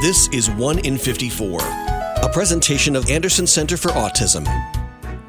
This 0.00 0.28
is 0.28 0.48
1 0.48 0.78
in 0.86 0.96
54, 0.96 1.58
a 1.60 2.30
presentation 2.32 2.94
of 2.94 3.10
Anderson 3.10 3.48
Center 3.48 3.76
for 3.76 3.88
Autism. 3.88 4.46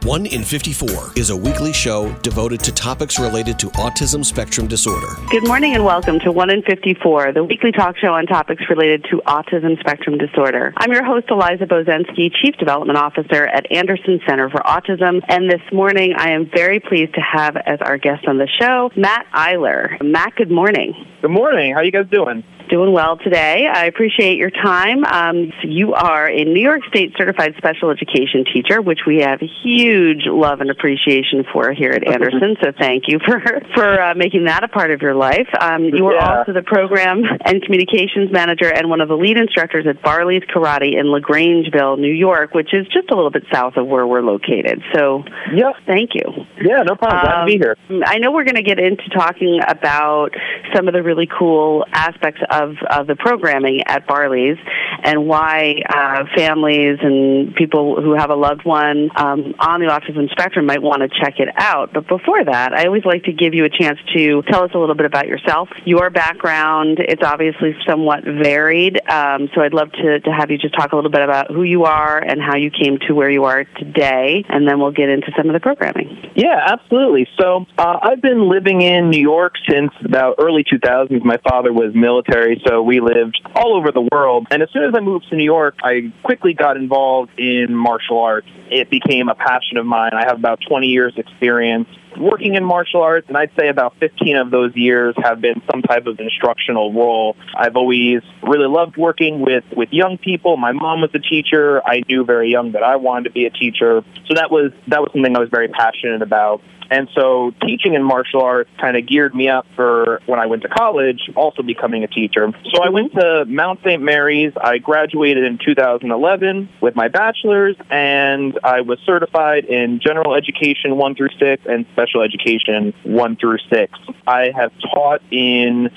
1 0.05 0.27
in 0.27 0.43
54 0.43 1.13
is 1.15 1.31
a 1.31 1.35
weekly 1.35 1.73
show 1.73 2.13
devoted 2.21 2.59
to 2.59 2.71
topics 2.71 3.17
related 3.17 3.57
to 3.57 3.71
autism 3.71 4.23
spectrum 4.23 4.67
disorder. 4.67 5.07
Good 5.31 5.47
morning 5.47 5.73
and 5.73 5.83
welcome 5.83 6.19
to 6.19 6.31
1 6.31 6.51
in 6.51 6.61
54, 6.61 7.31
the 7.33 7.43
weekly 7.43 7.71
talk 7.71 7.97
show 7.97 8.13
on 8.13 8.27
topics 8.27 8.61
related 8.69 9.05
to 9.05 9.23
autism 9.25 9.79
spectrum 9.79 10.19
disorder. 10.19 10.71
I'm 10.77 10.91
your 10.91 11.03
host, 11.03 11.25
Eliza 11.31 11.65
Bozensky, 11.65 12.31
Chief 12.31 12.55
Development 12.59 12.99
Officer 12.99 13.47
at 13.47 13.71
Anderson 13.71 14.19
Center 14.27 14.51
for 14.51 14.59
Autism. 14.59 15.23
And 15.29 15.49
this 15.49 15.63
morning, 15.73 16.13
I 16.15 16.33
am 16.33 16.47
very 16.47 16.79
pleased 16.79 17.15
to 17.15 17.21
have 17.21 17.57
as 17.57 17.79
our 17.81 17.97
guest 17.97 18.27
on 18.27 18.37
the 18.37 18.47
show, 18.61 18.91
Matt 18.95 19.25
Eyler. 19.33 19.99
Matt, 20.03 20.35
good 20.35 20.51
morning. 20.51 20.93
Good 21.23 21.31
morning. 21.31 21.73
How 21.73 21.79
are 21.79 21.83
you 21.83 21.91
guys 21.91 22.05
doing? 22.11 22.43
Doing 22.69 22.93
well 22.93 23.17
today. 23.17 23.65
I 23.65 23.85
appreciate 23.85 24.37
your 24.37 24.51
time. 24.51 25.03
Um, 25.03 25.51
so 25.59 25.67
you 25.67 25.93
are 25.95 26.27
a 26.27 26.43
New 26.45 26.61
York 26.61 26.81
State 26.87 27.13
certified 27.17 27.55
special 27.57 27.89
education 27.89 28.45
teacher, 28.53 28.79
which 28.79 28.99
we 29.07 29.21
have 29.21 29.39
huge 29.63 30.25
love 30.27 30.61
and 30.61 30.69
appreciation 30.69 31.45
for 31.51 31.71
here 31.73 31.89
at 31.93 32.07
Anderson. 32.07 32.57
so 32.61 32.71
thank 32.77 33.05
you 33.07 33.17
for 33.25 33.39
for 33.73 33.99
uh, 33.99 34.13
making 34.13 34.43
that 34.45 34.63
a 34.63 34.67
part 34.67 34.91
of 34.91 35.01
your 35.01 35.15
life. 35.15 35.47
Um, 35.59 35.85
you 35.85 36.05
are 36.09 36.13
Yeah. 36.13 36.37
also 36.39 36.53
the 36.53 36.61
program 36.61 37.23
and 37.43 37.59
communications 37.63 38.31
manager 38.31 38.71
and 38.71 38.87
one 38.87 39.01
of 39.01 39.07
the 39.09 39.15
lead 39.17 39.37
instructors 39.37 39.87
at 39.87 40.03
Barley's 40.03 40.43
Karate 40.43 40.93
in 40.95 41.07
Lagrangeville, 41.07 41.97
New 41.97 42.13
York, 42.13 42.53
which 42.53 42.71
is 42.71 42.85
just 42.93 43.09
a 43.09 43.15
little 43.15 43.31
bit 43.31 43.45
south 43.51 43.77
of 43.77 43.87
where 43.87 44.05
we're 44.05 44.21
located. 44.21 44.83
So 44.93 45.23
Yep. 45.55 45.73
thank 45.87 46.11
you. 46.13 46.45
Yeah, 46.61 46.83
no 46.83 46.93
problem. 46.95 47.21
Glad 47.21 47.39
to 47.39 47.45
be 47.47 47.57
here. 47.57 47.77
Um, 47.89 48.03
I 48.05 48.19
know 48.19 48.31
we're 48.31 48.43
going 48.43 48.57
to 48.57 48.61
get 48.61 48.79
into 48.79 49.09
talking 49.09 49.59
about 49.67 50.35
some 50.75 50.87
of 50.87 50.93
the 50.93 51.01
really 51.01 51.25
cool 51.27 51.83
aspects 51.93 52.41
of, 52.51 52.58
of 52.89 53.07
the 53.07 53.15
programming 53.15 53.83
at 53.85 54.07
Barley's 54.07 54.57
and 55.03 55.27
why 55.27 55.81
uh, 55.87 56.25
families 56.35 56.97
and 57.01 57.55
people 57.55 58.01
who 58.01 58.13
have 58.13 58.29
a 58.29 58.35
loved 58.35 58.65
one 58.65 59.09
um, 59.15 59.55
on 59.59 59.79
the 59.79 59.87
autism 59.87 60.29
spectrum 60.31 60.65
might 60.65 60.81
want 60.81 61.01
to 61.01 61.09
check 61.19 61.39
it 61.39 61.49
out. 61.55 61.93
But 61.93 62.07
before 62.07 62.43
that, 62.43 62.73
I 62.73 62.85
always 62.85 63.05
like 63.05 63.23
to 63.23 63.33
give 63.33 63.53
you 63.53 63.65
a 63.65 63.69
chance 63.69 63.99
to 64.15 64.41
tell 64.43 64.63
us 64.63 64.71
a 64.73 64.77
little 64.77 64.95
bit 64.95 65.05
about 65.05 65.27
yourself, 65.27 65.69
your 65.85 66.09
background. 66.09 66.99
It's 66.99 67.23
obviously 67.23 67.75
somewhat 67.87 68.23
varied, 68.23 68.99
um, 69.09 69.49
so 69.53 69.61
I'd 69.61 69.73
love 69.73 69.91
to, 69.93 70.19
to 70.19 70.31
have 70.31 70.51
you 70.51 70.57
just 70.57 70.75
talk 70.75 70.91
a 70.91 70.95
little 70.95 71.11
bit 71.11 71.21
about 71.21 71.51
who 71.51 71.63
you 71.63 71.85
are 71.85 72.19
and 72.19 72.41
how 72.41 72.55
you 72.55 72.71
came 72.71 72.99
to 73.07 73.13
where 73.13 73.29
you 73.29 73.45
are 73.45 73.63
today, 73.63 74.43
and 74.49 74.67
then 74.67 74.79
we'll 74.79 74.91
get 74.91 75.09
into 75.09 75.31
some 75.37 75.47
of 75.47 75.53
the 75.53 75.59
programming. 75.59 76.31
Yeah, 76.35 76.59
absolutely. 76.67 77.27
So 77.39 77.65
uh, 77.77 77.99
I've 78.01 78.21
been 78.21 78.49
living 78.49 78.81
in 78.81 79.09
New 79.09 79.21
York 79.21 79.53
since 79.69 79.91
about 80.03 80.35
early 80.39 80.63
2000s. 80.63 81.23
My 81.23 81.37
father 81.47 81.73
was 81.73 81.93
military, 81.93 82.48
so 82.65 82.81
we 82.81 82.99
lived 82.99 83.39
all 83.55 83.75
over 83.75 83.91
the 83.91 84.07
world. 84.11 84.47
And 84.51 84.61
as 84.61 84.69
soon 84.71 84.83
as 84.83 84.93
I 84.95 84.99
moved 84.99 85.29
to 85.29 85.35
New 85.35 85.43
York, 85.43 85.75
I 85.83 86.11
quickly 86.23 86.53
got 86.53 86.77
involved 86.77 87.31
in 87.37 87.75
martial 87.75 88.19
arts. 88.19 88.47
It 88.69 88.89
became 88.89 89.29
a 89.29 89.35
passion 89.35 89.77
of 89.77 89.85
mine. 89.85 90.11
I 90.13 90.25
have 90.25 90.37
about 90.37 90.59
20 90.67 90.87
years 90.87 91.13
experience 91.17 91.87
working 92.19 92.55
in 92.55 92.63
martial 92.63 93.01
arts, 93.01 93.27
and 93.27 93.37
I'd 93.37 93.51
say 93.57 93.69
about 93.69 93.95
15 93.99 94.35
of 94.35 94.51
those 94.51 94.75
years 94.75 95.15
have 95.23 95.41
been 95.41 95.61
some 95.71 95.81
type 95.81 96.05
of 96.05 96.19
instructional 96.19 96.93
role. 96.93 97.35
I've 97.55 97.75
always 97.75 98.21
really 98.43 98.67
loved 98.67 98.97
working 98.97 99.39
with, 99.39 99.63
with 99.75 99.89
young 99.91 100.17
people. 100.17 100.57
My 100.57 100.71
mom 100.71 101.01
was 101.01 101.11
a 101.13 101.19
teacher. 101.19 101.81
I 101.85 102.03
knew 102.07 102.25
very 102.25 102.51
young 102.51 102.73
that 102.73 102.83
I 102.83 102.97
wanted 102.97 103.25
to 103.25 103.31
be 103.31 103.45
a 103.45 103.49
teacher. 103.49 104.03
So 104.27 104.33
that 104.35 104.51
was 104.51 104.71
that 104.87 105.01
was 105.01 105.11
something 105.13 105.35
I 105.35 105.39
was 105.39 105.49
very 105.49 105.67
passionate 105.69 106.21
about. 106.21 106.61
And 106.89 107.07
so 107.13 107.53
teaching 107.65 107.93
in 107.93 108.03
martial 108.03 108.41
arts 108.41 108.69
kind 108.79 108.97
of 108.97 109.05
geared 109.07 109.35
me 109.35 109.47
up 109.47 109.67
for 109.75 110.21
when 110.25 110.39
I 110.39 110.47
went 110.47 110.63
to 110.63 110.69
college, 110.69 111.29
also 111.35 111.61
becoming 111.61 112.03
a 112.03 112.07
teacher. 112.07 112.51
So 112.73 112.81
I 112.81 112.89
went 112.89 113.13
to 113.13 113.45
Mount 113.47 113.81
St. 113.83 114.01
Mary's. 114.01 114.53
I 114.59 114.79
graduated 114.79 115.43
in 115.43 115.59
2011 115.63 116.69
with 116.81 116.95
my 116.95 117.07
bachelor's, 117.07 117.75
and 117.91 118.57
I 118.63 118.81
was 118.81 118.99
certified 119.05 119.65
in 119.65 119.99
general 119.99 120.33
education 120.33 120.97
1 120.97 121.15
through 121.15 121.29
6 121.39 121.63
and 121.67 121.85
special 121.93 122.08
education 122.17 122.93
1 123.03 123.35
through 123.37 123.59
6. 123.71 123.99
I 124.27 124.51
have 124.55 124.71
taught 124.93 125.21
in 125.31 125.89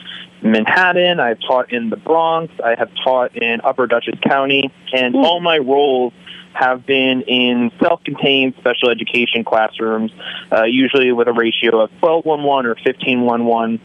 Manhattan, 0.42 1.20
I've 1.20 1.40
taught 1.40 1.72
in 1.72 1.90
the 1.90 1.96
Bronx, 1.96 2.52
I 2.62 2.74
have 2.76 2.90
taught 3.04 3.36
in 3.36 3.60
Upper 3.62 3.86
Dutchess 3.86 4.18
County, 4.20 4.72
and 4.92 5.14
all 5.14 5.40
my 5.40 5.58
roles 5.58 6.12
have 6.54 6.84
been 6.84 7.22
in 7.22 7.70
self-contained 7.80 8.54
special 8.58 8.90
education 8.90 9.44
classrooms, 9.44 10.12
uh, 10.50 10.64
usually 10.64 11.12
with 11.12 11.28
a 11.28 11.32
ratio 11.32 11.80
of 11.80 11.90
12-1-1 12.02 12.64
or 12.64 12.74
15-1-1. 12.74 13.80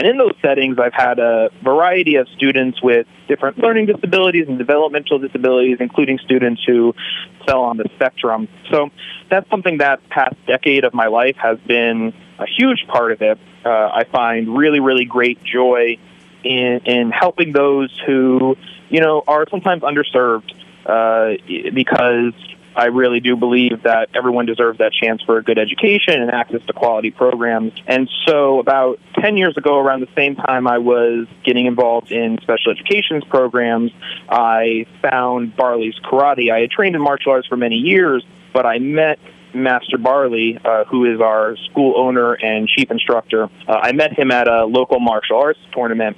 And 0.00 0.08
in 0.08 0.16
those 0.16 0.32
settings, 0.40 0.78
I've 0.78 0.94
had 0.94 1.18
a 1.18 1.50
variety 1.62 2.14
of 2.14 2.26
students 2.34 2.82
with 2.82 3.06
different 3.28 3.58
learning 3.58 3.84
disabilities 3.84 4.46
and 4.48 4.56
developmental 4.56 5.18
disabilities, 5.18 5.76
including 5.78 6.16
students 6.24 6.62
who 6.66 6.94
fell 7.46 7.64
on 7.64 7.76
the 7.76 7.84
spectrum. 7.96 8.48
So 8.70 8.88
that's 9.28 9.46
something 9.50 9.76
that 9.76 10.00
past 10.08 10.36
decade 10.46 10.84
of 10.84 10.94
my 10.94 11.08
life 11.08 11.36
has 11.36 11.58
been 11.66 12.14
a 12.38 12.46
huge 12.46 12.86
part 12.88 13.12
of 13.12 13.20
it. 13.20 13.38
Uh, 13.62 13.68
I 13.68 14.04
find 14.10 14.56
really, 14.56 14.80
really 14.80 15.04
great 15.04 15.44
joy 15.44 15.98
in, 16.44 16.80
in 16.86 17.10
helping 17.10 17.52
those 17.52 17.92
who, 18.06 18.56
you 18.88 19.02
know, 19.02 19.22
are 19.28 19.44
sometimes 19.50 19.82
underserved 19.82 20.50
uh, 20.86 21.36
because 21.74 22.32
I 22.74 22.86
really 22.86 23.20
do 23.20 23.36
believe 23.36 23.82
that 23.82 24.10
everyone 24.14 24.46
deserves 24.46 24.78
that 24.78 24.92
chance 24.92 25.22
for 25.22 25.38
a 25.38 25.42
good 25.42 25.58
education 25.58 26.22
and 26.22 26.30
access 26.30 26.60
to 26.66 26.72
quality 26.72 27.10
programs. 27.10 27.72
And 27.86 28.08
so, 28.26 28.60
about 28.60 29.00
10 29.20 29.36
years 29.36 29.56
ago, 29.56 29.78
around 29.78 30.00
the 30.00 30.08
same 30.16 30.36
time 30.36 30.66
I 30.66 30.78
was 30.78 31.26
getting 31.44 31.66
involved 31.66 32.12
in 32.12 32.38
special 32.42 32.72
education 32.72 33.22
programs, 33.28 33.90
I 34.28 34.86
found 35.02 35.56
Barley's 35.56 35.98
Karate. 36.04 36.52
I 36.52 36.60
had 36.60 36.70
trained 36.70 36.94
in 36.94 37.02
martial 37.02 37.32
arts 37.32 37.48
for 37.48 37.56
many 37.56 37.76
years, 37.76 38.24
but 38.52 38.66
I 38.66 38.78
met 38.78 39.18
Master 39.54 39.98
Barley, 39.98 40.58
uh, 40.64 40.84
who 40.84 41.12
is 41.12 41.20
our 41.20 41.56
school 41.70 41.94
owner 41.96 42.34
and 42.34 42.68
chief 42.68 42.90
instructor. 42.90 43.48
Uh, 43.66 43.72
I 43.82 43.92
met 43.92 44.16
him 44.16 44.30
at 44.30 44.48
a 44.48 44.64
local 44.64 45.00
martial 45.00 45.38
arts 45.38 45.58
tournament, 45.72 46.16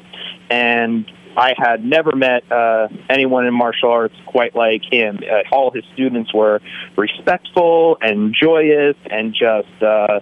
and 0.51 1.11
I 1.37 1.55
had 1.57 1.85
never 1.85 2.15
met 2.15 2.51
uh, 2.51 2.89
anyone 3.09 3.47
in 3.47 3.55
martial 3.55 3.91
arts 3.91 4.15
quite 4.27 4.55
like 4.55 4.83
him. 4.91 5.21
Uh, 5.23 5.43
all 5.55 5.71
his 5.71 5.85
students 5.95 6.33
were 6.33 6.61
respectful 6.97 7.97
and 8.01 8.35
joyous 8.35 8.97
and 9.11 9.35
just 9.35 9.83
uh, 9.83 10.21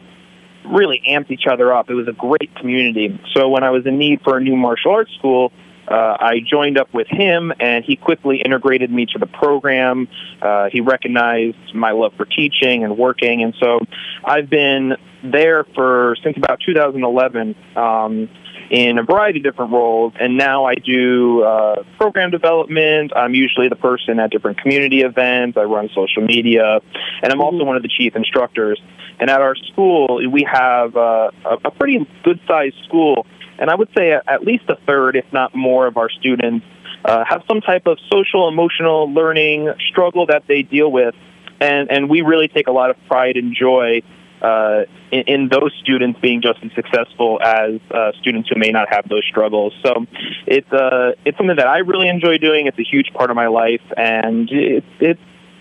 really 0.67 1.03
amped 1.09 1.31
each 1.31 1.47
other 1.51 1.73
up. 1.73 1.91
It 1.91 1.95
was 1.95 2.09
a 2.09 2.13
great 2.13 2.55
community. 2.57 3.19
So 3.35 3.49
when 3.49 3.65
I 3.65 3.71
was 3.71 3.87
in 3.87 3.99
need 3.99 4.21
for 4.23 4.37
a 4.37 4.41
new 4.41 4.57
martial 4.57 4.93
arts 4.93 5.13
school, 5.19 5.53
uh, 5.89 6.17
I 6.21 6.41
joined 6.49 6.79
up 6.79 6.95
with 6.95 7.09
him, 7.09 7.53
and 7.59 7.85
he 7.85 7.97
quickly 7.97 8.41
integrated 8.45 8.93
me 8.93 9.07
to 9.07 9.19
the 9.19 9.27
program. 9.27 10.07
Uh, 10.41 10.69
he 10.71 10.81
recognized 10.81 11.75
my 11.75 11.91
love 11.91 12.13
for 12.17 12.27
teaching 12.27 12.85
and 12.85 12.97
working, 12.97 13.43
and 13.43 13.55
so 13.59 13.81
I've 14.25 14.49
been 14.49 14.97
there 15.25 15.65
for 15.75 16.17
since 16.23 16.37
about 16.37 16.61
2011. 16.65 17.57
Um, 17.75 18.29
in 18.71 18.99
a 18.99 19.03
variety 19.03 19.41
of 19.41 19.43
different 19.43 19.73
roles, 19.73 20.13
and 20.19 20.39
now 20.39 20.65
I 20.65 20.77
do 20.77 21.43
uh, 21.43 21.83
program 21.99 22.31
development. 22.31 23.13
I'm 23.15 23.35
usually 23.35 23.69
the 23.69 23.77
person 23.77 24.21
at 24.21 24.31
different 24.31 24.61
community 24.61 25.01
events. 25.01 25.59
I 25.59 25.65
run 25.65 25.91
social 25.93 26.23
media, 26.23 26.79
and 27.23 27.33
I'm 27.33 27.41
also 27.41 27.65
one 27.65 27.77
of 27.77 27.83
the 27.83 27.89
chief 27.89 28.15
instructors. 28.15 28.81
And 29.19 29.29
at 29.29 29.41
our 29.41 29.57
school, 29.57 30.21
we 30.31 30.47
have 30.51 30.97
uh, 30.97 31.31
a, 31.45 31.59
a 31.65 31.71
pretty 31.73 32.07
good-sized 32.23 32.77
school, 32.85 33.27
and 33.59 33.69
I 33.69 33.75
would 33.75 33.89
say 33.97 34.13
at 34.13 34.43
least 34.43 34.65
a 34.69 34.77
third, 34.87 35.17
if 35.17 35.27
not 35.33 35.55
more, 35.55 35.89
of 35.89 35.97
our 35.97 36.09
students 36.09 36.65
uh, 37.05 37.25
have 37.29 37.43
some 37.49 37.61
type 37.61 37.87
of 37.87 37.99
social, 38.11 38.49
emotional 38.49 39.13
learning 39.13 39.69
struggle 39.91 40.27
that 40.27 40.45
they 40.47 40.63
deal 40.63 40.91
with, 40.93 41.17
and 41.61 41.91
and 41.91 42.09
we 42.09 42.21
really 42.23 42.47
take 42.47 42.69
a 42.69 42.73
lot 42.73 42.91
of 42.91 42.97
pride 43.09 43.37
and 43.37 43.55
joy 43.55 44.01
uh, 44.43 44.85
in, 45.11 45.21
in 45.27 45.49
those 45.49 45.73
students 45.83 46.19
being 46.21 46.41
just 46.43 46.59
as 46.63 46.71
successful 46.75 47.41
as 47.43 47.81
uh, 47.91 48.13
students 48.21 48.49
who 48.49 48.59
may 48.59 48.71
not 48.71 48.89
have 48.91 49.09
those 49.09 49.25
struggles. 49.29 49.73
So 49.83 50.07
it's 50.47 50.73
uh, 50.73 51.13
it's 51.25 51.37
something 51.37 51.57
that 51.57 51.69
I 51.69 51.79
really 51.79 52.09
enjoy 52.09 52.39
doing. 52.39 52.67
It's 52.67 52.79
a 52.79 52.85
huge 52.85 53.13
part 53.13 53.31
of 53.31 53.37
my 53.37 53.49
life, 53.49 53.83
and 53.97 54.49
it's 54.51 54.87
it's 55.01 55.21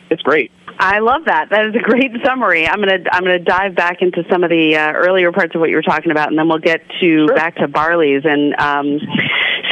it's 0.09 0.21
great. 0.21 0.51
I 0.81 0.99
love 0.99 1.25
that. 1.25 1.49
That 1.49 1.65
is 1.65 1.75
a 1.75 1.79
great 1.79 2.11
summary. 2.23 2.65
I'm 2.67 2.79
gonna 2.79 2.99
I'm 3.11 3.23
gonna 3.23 3.39
dive 3.39 3.75
back 3.75 4.01
into 4.01 4.23
some 4.31 4.43
of 4.43 4.49
the 4.49 4.75
uh, 4.77 4.91
earlier 4.93 5.31
parts 5.31 5.53
of 5.55 5.61
what 5.61 5.69
you 5.69 5.75
were 5.75 5.81
talking 5.81 6.11
about, 6.11 6.29
and 6.29 6.37
then 6.39 6.47
we'll 6.47 6.59
get 6.59 6.81
to 7.01 7.27
Sure. 7.27 7.35
back 7.35 7.55
to 7.57 7.67
Barley's. 7.67 8.23
And 8.23 8.55
um, 8.59 8.99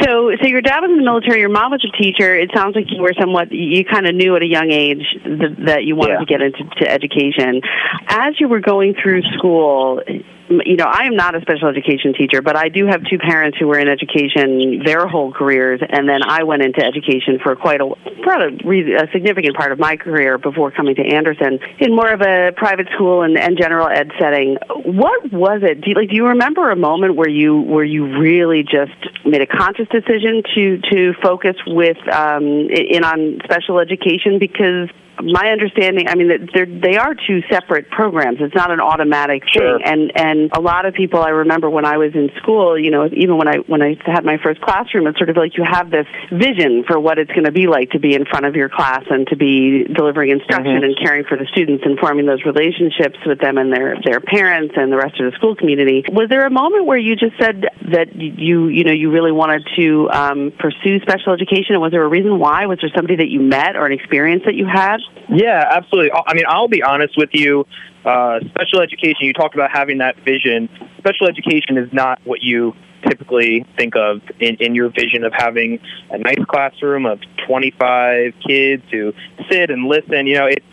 so, 0.00 0.30
so 0.40 0.46
your 0.46 0.60
dad 0.60 0.80
was 0.80 0.90
in 0.90 0.98
the 0.98 1.02
military. 1.02 1.40
Your 1.40 1.48
mom 1.48 1.72
was 1.72 1.84
a 1.84 1.96
teacher. 2.02 2.34
It 2.36 2.50
sounds 2.54 2.76
like 2.76 2.86
you 2.90 3.00
were 3.02 3.14
somewhat. 3.18 3.50
You 3.52 3.84
kind 3.84 4.06
of 4.06 4.14
knew 4.14 4.36
at 4.36 4.42
a 4.42 4.46
young 4.46 4.70
age 4.70 5.04
th- 5.24 5.56
that 5.66 5.84
you 5.84 5.96
wanted 5.96 6.14
Yeah. 6.14 6.18
to 6.20 6.26
get 6.26 6.42
into 6.42 6.64
to 6.80 6.90
education. 6.90 7.62
As 8.06 8.38
you 8.38 8.48
were 8.48 8.60
going 8.60 8.94
through 9.00 9.22
school, 9.38 10.00
you 10.48 10.76
know, 10.76 10.86
I 10.86 11.04
am 11.04 11.16
not 11.16 11.34
a 11.34 11.40
special 11.40 11.68
education 11.68 12.14
teacher, 12.14 12.40
but 12.42 12.56
I 12.56 12.68
do 12.68 12.86
have 12.86 13.02
two 13.04 13.18
parents 13.18 13.58
who 13.58 13.66
were 13.66 13.78
in 13.78 13.88
education 13.88 14.82
their 14.84 15.06
whole 15.06 15.32
careers, 15.32 15.80
and 15.86 16.08
then 16.08 16.22
I 16.22 16.44
went 16.44 16.62
into 16.62 16.84
education 16.84 17.38
for 17.42 17.54
quite 17.56 17.80
a, 17.80 17.88
quite 18.22 18.40
a, 18.40 19.04
a 19.04 19.12
significant 19.12 19.56
part 19.56 19.72
of 19.72 19.78
my 19.78 19.96
career 19.96 20.38
before 20.38 20.70
coming 20.70 20.94
to 20.96 21.02
Anderson 21.02 21.58
in 21.78 21.94
more 21.94 22.10
of 22.10 22.22
a 22.22 22.52
private 22.56 22.88
school 22.94 23.22
and, 23.22 23.36
and 23.36 23.58
general 23.58 23.88
ed 23.88 24.10
setting. 24.18 24.56
What 24.84 25.32
was 25.32 25.60
it? 25.62 25.82
Do 25.82 25.90
you, 25.90 25.96
like, 25.96 26.08
do 26.08 26.16
you 26.16 26.26
remember 26.28 26.70
a 26.70 26.76
moment 26.76 27.16
where 27.16 27.28
you 27.28 27.60
where 27.60 27.84
you 27.84 28.18
really 28.18 28.62
just 28.62 28.92
made 29.24 29.42
a 29.42 29.46
conscious 29.46 29.88
decision 29.88 30.42
to 30.54 30.78
to 30.90 31.12
focus 31.22 31.56
with 31.66 31.98
um, 32.12 32.44
in 32.70 33.04
on 33.04 33.40
special 33.44 33.78
education 33.78 34.38
because 34.38 34.88
my 35.22 35.50
understanding, 35.50 36.08
I 36.08 36.14
mean, 36.14 36.48
they're, 36.54 36.66
they 36.66 36.96
are 36.96 37.14
two 37.14 37.40
separate 37.50 37.90
programs. 37.90 38.38
It's 38.40 38.54
not 38.54 38.70
an 38.70 38.80
automatic 38.80 39.42
Sure. 39.52 39.78
thing. 39.78 39.86
And 39.86 40.12
and 40.16 40.50
a 40.54 40.60
lot 40.60 40.86
of 40.86 40.94
people, 40.94 41.22
I 41.22 41.30
remember 41.30 41.68
when 41.70 41.84
I 41.84 41.96
was 41.96 42.12
in 42.14 42.30
school, 42.42 42.78
you 42.78 42.90
know, 42.90 43.08
even 43.12 43.36
when 43.38 43.48
I 43.48 43.56
when 43.66 43.82
I 43.82 43.96
had 44.04 44.24
my 44.24 44.38
first 44.42 44.60
classroom, 44.60 45.06
it's 45.06 45.18
sort 45.18 45.30
of 45.30 45.36
like 45.36 45.56
you 45.56 45.64
have 45.64 45.90
this 45.90 46.06
vision 46.32 46.84
for 46.86 46.98
what 46.98 47.18
it's 47.18 47.30
going 47.32 47.44
to 47.44 47.52
be 47.52 47.66
like 47.66 47.90
to 47.90 47.98
be 47.98 48.14
in 48.14 48.24
front 48.24 48.46
of 48.46 48.54
your 48.56 48.68
class 48.68 49.04
and 49.10 49.26
to 49.28 49.36
be 49.36 49.84
delivering 49.84 50.30
instruction 50.30 50.84
and 50.84 50.96
caring 50.98 51.24
for 51.24 51.36
the 51.36 51.46
students 51.52 51.84
and 51.86 51.98
forming 51.98 52.26
those 52.26 52.44
relationships 52.44 53.18
with 53.26 53.40
them 53.40 53.58
and 53.58 53.72
their 53.72 53.96
their 54.04 54.20
parents 54.20 54.74
and 54.76 54.92
the 54.92 54.96
rest 54.96 55.18
of 55.20 55.30
the 55.30 55.36
school 55.36 55.54
community. 55.54 56.04
Was 56.10 56.28
there 56.28 56.46
a 56.46 56.50
moment 56.50 56.86
where 56.86 56.98
you 56.98 57.16
just 57.16 57.36
said 57.40 57.66
that 57.92 58.14
you 58.14 58.68
you 58.68 58.84
know 58.84 58.92
you 58.92 59.10
really 59.10 59.32
wanted 59.32 59.66
to 59.76 60.10
um, 60.10 60.52
pursue 60.58 61.00
special 61.00 61.32
education? 61.32 61.74
And 61.74 61.80
was 61.80 61.92
there 61.92 62.04
a 62.04 62.08
reason 62.08 62.38
why? 62.38 62.66
Was 62.66 62.78
there 62.80 62.90
somebody 62.94 63.16
that 63.16 63.28
you 63.28 63.40
met 63.40 63.76
or 63.76 63.86
an 63.86 63.92
experience 63.92 64.42
that 64.46 64.54
you 64.54 64.66
had? 64.66 64.98
Yeah, 65.28 65.64
absolutely. 65.70 66.10
I 66.12 66.34
mean, 66.34 66.44
I'll 66.48 66.68
be 66.68 66.82
honest 66.82 67.16
with 67.16 67.30
you. 67.32 67.66
Uh, 68.04 68.40
special 68.48 68.80
education, 68.80 69.26
you 69.26 69.32
talked 69.32 69.54
about 69.54 69.70
having 69.70 69.98
that 69.98 70.16
vision. 70.24 70.68
Special 70.98 71.28
education 71.28 71.76
is 71.76 71.92
not 71.92 72.20
what 72.24 72.42
you 72.42 72.74
typically 73.06 73.64
think 73.76 73.94
of 73.96 74.22
in, 74.40 74.56
in 74.56 74.74
your 74.74 74.88
vision 74.88 75.24
of 75.24 75.32
having 75.32 75.78
a 76.10 76.18
nice 76.18 76.42
classroom 76.48 77.06
of 77.06 77.20
25 77.46 78.34
kids 78.46 78.82
who 78.90 79.12
sit 79.50 79.70
and 79.70 79.86
listen. 79.86 80.26
You 80.26 80.34
know, 80.36 80.46
it's 80.46 80.66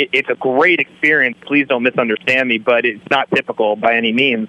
it, 0.00 0.08
it's 0.12 0.28
a 0.30 0.34
great 0.34 0.80
experience. 0.80 1.36
Please 1.46 1.66
don't 1.68 1.82
misunderstand 1.82 2.48
me, 2.48 2.58
but 2.58 2.84
it's 2.84 3.04
not 3.10 3.30
typical 3.34 3.76
by 3.76 3.96
any 3.96 4.12
means. 4.12 4.48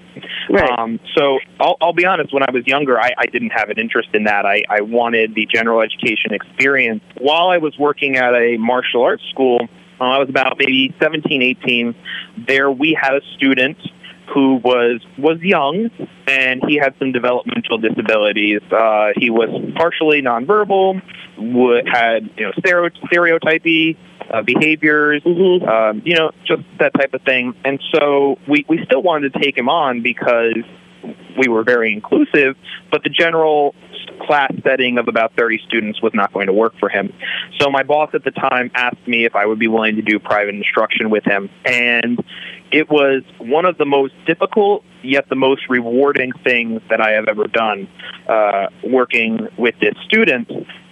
Right. 0.49 0.79
Um, 0.79 0.99
so 1.17 1.39
I'll, 1.59 1.77
I'll 1.81 1.93
be 1.93 2.05
honest. 2.05 2.33
When 2.33 2.43
I 2.43 2.51
was 2.51 2.65
younger, 2.65 2.99
I, 2.99 3.11
I 3.17 3.25
didn't 3.25 3.51
have 3.51 3.69
an 3.69 3.77
interest 3.79 4.09
in 4.13 4.23
that. 4.25 4.45
I, 4.45 4.63
I 4.69 4.81
wanted 4.81 5.35
the 5.35 5.45
general 5.45 5.81
education 5.81 6.33
experience. 6.33 7.03
While 7.17 7.49
I 7.49 7.57
was 7.57 7.77
working 7.77 8.17
at 8.17 8.33
a 8.33 8.57
martial 8.57 9.03
arts 9.03 9.23
school, 9.31 9.59
uh, 9.99 10.03
I 10.03 10.19
was 10.19 10.29
about 10.29 10.57
maybe 10.57 10.95
17, 11.01 11.41
18. 11.41 11.95
There, 12.47 12.71
we 12.71 12.97
had 12.99 13.13
a 13.13 13.21
student 13.35 13.77
who 14.33 14.61
was 14.63 15.01
was 15.17 15.39
young 15.41 15.89
and 16.25 16.61
he 16.65 16.77
had 16.77 16.95
some 16.99 17.11
developmental 17.11 17.77
disabilities. 17.79 18.61
Uh, 18.71 19.09
he 19.17 19.29
was 19.29 19.49
partially 19.75 20.21
nonverbal, 20.21 21.01
would, 21.37 21.89
had 21.91 22.29
you 22.37 22.45
know 22.45 22.51
stereo, 22.59 22.89
stereotypy 23.07 23.97
uh, 24.31 24.41
behaviors, 24.41 25.21
Mhm. 25.23 25.67
um, 25.67 26.01
you 26.05 26.15
know, 26.15 26.31
just 26.45 26.63
that 26.79 26.93
type 26.93 27.13
of 27.13 27.21
thing. 27.21 27.53
And 27.65 27.81
so 27.93 28.37
we 28.47 28.65
we 28.67 28.83
still 28.85 29.01
wanted 29.01 29.33
to 29.33 29.39
take 29.39 29.57
him 29.57 29.69
on 29.69 30.01
because 30.01 30.63
we 31.37 31.47
were 31.47 31.63
very 31.63 31.93
inclusive, 31.93 32.55
but 32.91 33.03
the 33.03 33.09
general 33.09 33.73
class 34.25 34.51
setting 34.63 34.97
of 34.97 35.07
about 35.07 35.33
30 35.35 35.59
students 35.67 36.01
was 36.01 36.13
not 36.13 36.31
going 36.33 36.47
to 36.47 36.53
work 36.53 36.73
for 36.79 36.89
him. 36.89 37.11
So 37.59 37.69
my 37.69 37.83
boss 37.83 38.11
at 38.13 38.23
the 38.23 38.31
time 38.31 38.69
asked 38.75 39.07
me 39.07 39.25
if 39.25 39.35
I 39.35 39.45
would 39.45 39.57
be 39.57 39.67
willing 39.67 39.95
to 39.95 40.01
do 40.01 40.19
private 40.19 40.53
instruction 40.53 41.09
with 41.09 41.23
him. 41.23 41.49
And 41.65 42.23
it 42.71 42.89
was 42.89 43.23
one 43.39 43.65
of 43.65 43.77
the 43.77 43.85
most 43.85 44.13
difficult 44.25 44.83
yet 45.03 45.27
the 45.29 45.35
most 45.35 45.63
rewarding 45.69 46.31
things 46.43 46.81
that 46.89 47.01
I 47.01 47.11
have 47.11 47.27
ever 47.27 47.47
done 47.47 47.87
uh, 48.27 48.67
working 48.83 49.47
with 49.57 49.75
this 49.79 49.95
student 50.05 50.49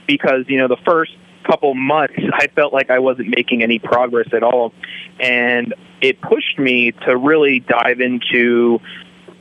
because, 0.08 0.46
you 0.48 0.58
know, 0.58 0.68
the 0.68 0.82
first 0.86 1.12
couple 1.46 1.74
months 1.74 2.16
I 2.34 2.48
felt 2.48 2.74
like 2.74 2.90
I 2.90 3.00
wasn't 3.00 3.30
making 3.30 3.64
any 3.64 3.80
progress 3.80 4.28
at 4.34 4.44
all. 4.44 4.74
And 5.20 5.74
it 6.02 6.22
pushed 6.22 6.58
me 6.58 6.92
to 6.92 7.18
really 7.18 7.60
dive 7.60 8.02
into 8.02 8.80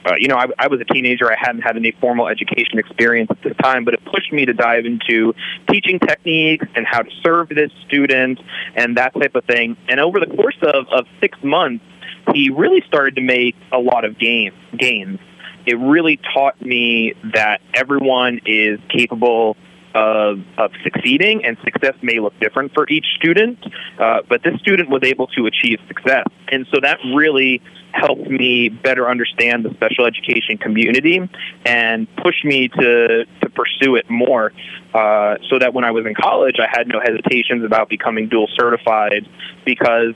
uh, 0.05 0.15
you 0.17 0.29
know, 0.29 0.37
I, 0.37 0.47
I 0.59 0.69
was 0.69 0.81
a 0.81 0.85
teenager. 0.85 1.31
I 1.31 1.37
hadn't 1.39 1.63
had 1.63 1.77
any 1.77 1.91
formal 2.01 2.29
education 2.29 2.79
experience 2.79 3.31
at 3.31 3.43
this 3.43 3.55
time, 3.63 3.85
but 3.85 3.95
it 3.95 4.05
pushed 4.05 4.33
me 4.33 4.47
to 4.47 4.55
dive 4.55 4.87
into 4.87 5.35
teaching 5.71 5.99
techniques 5.99 6.67
and 6.75 6.87
how 6.87 7.03
to 7.03 7.11
serve 7.23 7.49
this 7.49 7.71
student 7.87 8.41
and 8.75 8.97
that 8.97 9.13
type 9.15 9.35
of 9.35 9.45
thing. 9.45 9.77
And 9.89 10.01
over 10.01 10.21
the 10.21 10.27
course 10.27 10.57
of, 10.63 10.87
of 10.89 11.07
six 11.21 11.37
months, 11.43 11.85
he 12.33 12.51
really 12.51 12.83
started 12.87 13.17
to 13.17 13.23
make 13.23 13.57
a 13.73 13.79
lot 13.79 14.05
of 14.05 14.19
gain, 14.19 14.53
gains. 14.77 15.19
It 15.67 15.79
really 15.79 16.19
taught 16.33 16.61
me 16.63 17.15
that 17.35 17.61
everyone 17.75 18.41
is 18.47 18.79
capable 18.89 19.57
of, 19.95 20.41
of 20.57 20.71
succeeding, 20.83 21.45
and 21.45 21.57
success 21.65 21.95
may 22.03 22.19
look 22.19 22.39
different 22.41 22.73
for 22.75 22.89
each 22.89 23.07
student, 23.17 23.59
uh, 23.99 24.23
but 24.29 24.43
this 24.43 24.59
student 24.61 24.91
was 24.91 25.03
able 25.05 25.27
to 25.29 25.47
achieve 25.47 25.79
success. 25.89 26.25
And 26.49 26.67
so 26.73 26.81
that 26.81 26.99
really 27.15 27.63
helped 27.93 28.29
me 28.29 28.69
better 28.69 29.09
understand 29.09 29.65
the 29.65 29.71
special 29.75 30.05
education 30.07 30.59
community 30.59 31.21
and 31.65 32.07
push 32.17 32.45
me 32.45 32.69
to, 32.69 33.25
to 33.41 33.51
pursue 33.51 33.97
it 33.97 34.09
more. 34.11 34.53
Uh, 34.95 35.37
so 35.51 35.59
that 35.59 35.75
when 35.75 35.85
I 35.85 35.91
was 35.91 36.07
in 36.07 36.15
college, 36.15 36.57
I 36.59 36.69
had 36.71 36.89
no 36.89 37.01
hesitations 37.01 37.65
about 37.65 37.89
becoming 37.89 38.29
dual 38.29 38.49
certified 38.57 39.29
because 39.65 40.15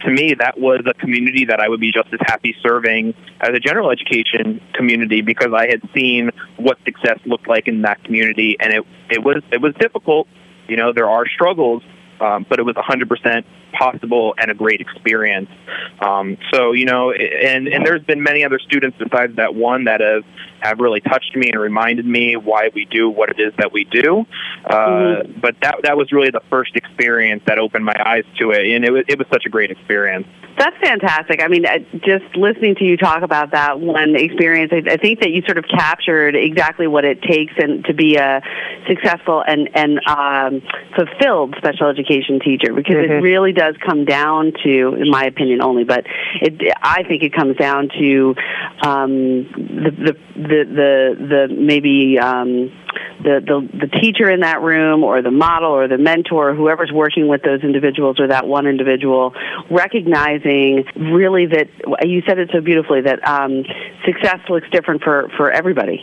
to 0.00 0.10
me, 0.10 0.34
that 0.34 0.58
was 0.58 0.80
a 0.86 0.94
community 0.94 1.46
that 1.46 1.60
I 1.60 1.68
would 1.68 1.80
be 1.80 1.92
just 1.92 2.08
as 2.12 2.20
happy 2.26 2.54
serving 2.62 3.14
as 3.40 3.50
a 3.50 3.60
general 3.60 3.90
education 3.90 4.60
community 4.74 5.22
because 5.22 5.52
I 5.54 5.66
had 5.68 5.80
seen 5.94 6.30
what 6.56 6.78
success 6.84 7.18
looked 7.26 7.48
like 7.48 7.68
in 7.68 7.82
that 7.82 8.02
community, 8.04 8.56
and 8.60 8.72
it 8.72 8.84
it 9.10 9.22
was 9.24 9.42
it 9.50 9.60
was 9.60 9.74
difficult. 9.78 10.28
You 10.68 10.76
know, 10.76 10.92
there 10.92 11.08
are 11.08 11.26
struggles, 11.26 11.82
um, 12.20 12.46
but 12.48 12.58
it 12.58 12.64
was 12.64 12.74
100% 12.74 13.44
possible 13.72 14.34
and 14.38 14.50
a 14.50 14.54
great 14.54 14.80
experience. 14.80 15.50
Um, 16.00 16.38
so 16.52 16.72
you 16.72 16.86
know, 16.86 17.12
and 17.12 17.68
and 17.68 17.86
there's 17.86 18.02
been 18.02 18.22
many 18.22 18.44
other 18.44 18.58
students 18.58 18.96
besides 18.98 19.36
that 19.36 19.54
one 19.54 19.84
that 19.84 20.00
have 20.00 20.24
have 20.60 20.80
really 20.80 21.00
touched 21.00 21.36
me 21.36 21.50
and 21.50 21.60
reminded 21.60 22.06
me 22.06 22.34
why 22.36 22.70
we 22.74 22.84
do 22.86 23.08
what 23.08 23.28
it 23.30 23.38
is 23.38 23.52
that 23.58 23.72
we 23.72 23.84
do. 23.84 24.26
Uh, 24.64 24.88
Mhm. 24.88 25.40
But 25.40 25.56
that 25.60 25.76
that 25.82 25.96
was 25.96 26.10
really 26.12 26.30
the 26.30 26.42
first 26.50 26.74
experience 26.76 27.42
that 27.46 27.58
opened 27.58 27.84
my 27.84 27.96
eyes 28.04 28.24
to 28.38 28.50
it, 28.50 28.66
and 28.66 28.84
it 28.84 28.92
was 28.92 29.04
it 29.08 29.18
was 29.18 29.26
such 29.32 29.46
a 29.46 29.48
great 29.48 29.70
experience. 29.70 30.26
That's 30.58 30.76
fantastic. 30.82 31.40
I 31.40 31.46
mean, 31.46 31.64
uh, 31.64 31.78
just 32.04 32.34
listening 32.34 32.74
to 32.76 32.84
you 32.84 32.96
talk 32.96 33.22
about 33.22 33.52
that 33.52 33.78
one 33.78 34.16
experience, 34.16 34.72
I, 34.72 34.94
I 34.94 34.96
think 34.96 35.20
that 35.20 35.30
you 35.30 35.42
sort 35.42 35.56
of 35.56 35.66
captured 35.68 36.34
exactly 36.34 36.88
what 36.88 37.04
it 37.04 37.22
takes 37.22 37.52
and 37.58 37.84
to 37.84 37.94
be 37.94 38.16
a 38.16 38.42
successful 38.88 39.44
and 39.46 39.68
and 39.74 40.00
um, 40.08 40.62
fulfilled 40.96 41.54
special 41.58 41.86
education 41.86 42.07
teacher 42.08 42.72
because 42.72 42.96
it 42.96 43.10
Mhm. 43.10 43.22
really 43.22 43.52
does 43.52 43.74
come 43.86 44.04
down 44.04 44.52
to, 44.64 44.94
in 44.94 45.10
my 45.10 45.24
opinion 45.24 45.62
only, 45.62 45.84
but 45.84 46.04
it 46.40 46.60
I 46.82 47.02
think 47.04 47.22
it 47.22 47.32
comes 47.32 47.56
down 47.56 47.88
to 47.98 48.34
um, 48.82 49.44
the, 49.84 49.90
the 49.90 50.16
the 50.36 50.64
the 50.80 51.26
the 51.48 51.54
maybe. 51.54 52.18
Um, 52.18 52.72
the, 53.22 53.40
the 53.44 53.78
the 53.86 53.86
teacher 54.00 54.30
in 54.30 54.40
that 54.40 54.62
room 54.62 55.02
or 55.02 55.22
the 55.22 55.30
model 55.30 55.70
or 55.72 55.88
the 55.88 55.98
mentor 55.98 56.54
whoever's 56.54 56.90
working 56.92 57.26
with 57.26 57.42
those 57.42 57.62
individuals 57.62 58.18
or 58.20 58.28
that 58.28 58.46
one 58.46 58.66
individual 58.66 59.34
recognizing 59.70 60.84
really 60.96 61.46
that 61.46 61.68
you 62.06 62.22
said 62.26 62.38
it 62.38 62.48
so 62.52 62.60
beautifully 62.60 63.00
that 63.02 63.26
um, 63.26 63.64
success 64.06 64.38
looks 64.48 64.68
different 64.70 65.02
for 65.02 65.28
for 65.36 65.50
everybody 65.50 66.00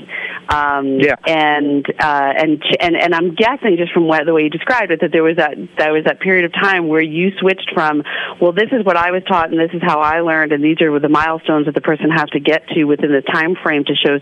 um, 0.49 0.99
Yeah. 0.99 1.15
and 1.25 1.85
uh, 1.99 2.33
and 2.37 2.63
and 2.81 2.95
and 2.95 3.15
I'm 3.15 3.33
guessing 3.33 3.77
just 3.77 3.93
from 3.93 4.07
what, 4.07 4.25
the 4.25 4.33
way 4.33 4.43
you 4.43 4.49
described 4.49 4.91
it 4.91 4.99
that 5.01 5.11
there 5.11 5.23
was 5.23 5.37
that 5.37 5.55
there 5.77 5.93
was 5.95 6.05
that 6.05 6.19
period 6.19 6.45
of 6.45 6.53
time 6.53 6.87
where 6.87 7.01
you 7.01 7.31
switched 7.39 7.71
from 7.73 8.03
well 8.41 8.51
this 8.51 8.69
is 8.71 8.85
what 8.85 8.97
I 8.97 9.11
was 9.11 9.23
taught 9.27 9.49
and 9.49 9.59
this 9.59 9.71
is 9.73 9.81
how 9.81 9.99
I 9.99 10.21
learned 10.21 10.51
and 10.51 10.63
these 10.63 10.81
are 10.81 10.99
the 10.99 11.09
milestones 11.09 11.65
that 11.65 11.75
the 11.75 11.81
person 11.81 12.09
has 12.09 12.29
to 12.31 12.39
get 12.39 12.67
to 12.69 12.83
within 12.85 13.11
the 13.11 13.21
time 13.21 13.55
frame 13.55 13.83
to 13.85 13.95
show 13.95 14.19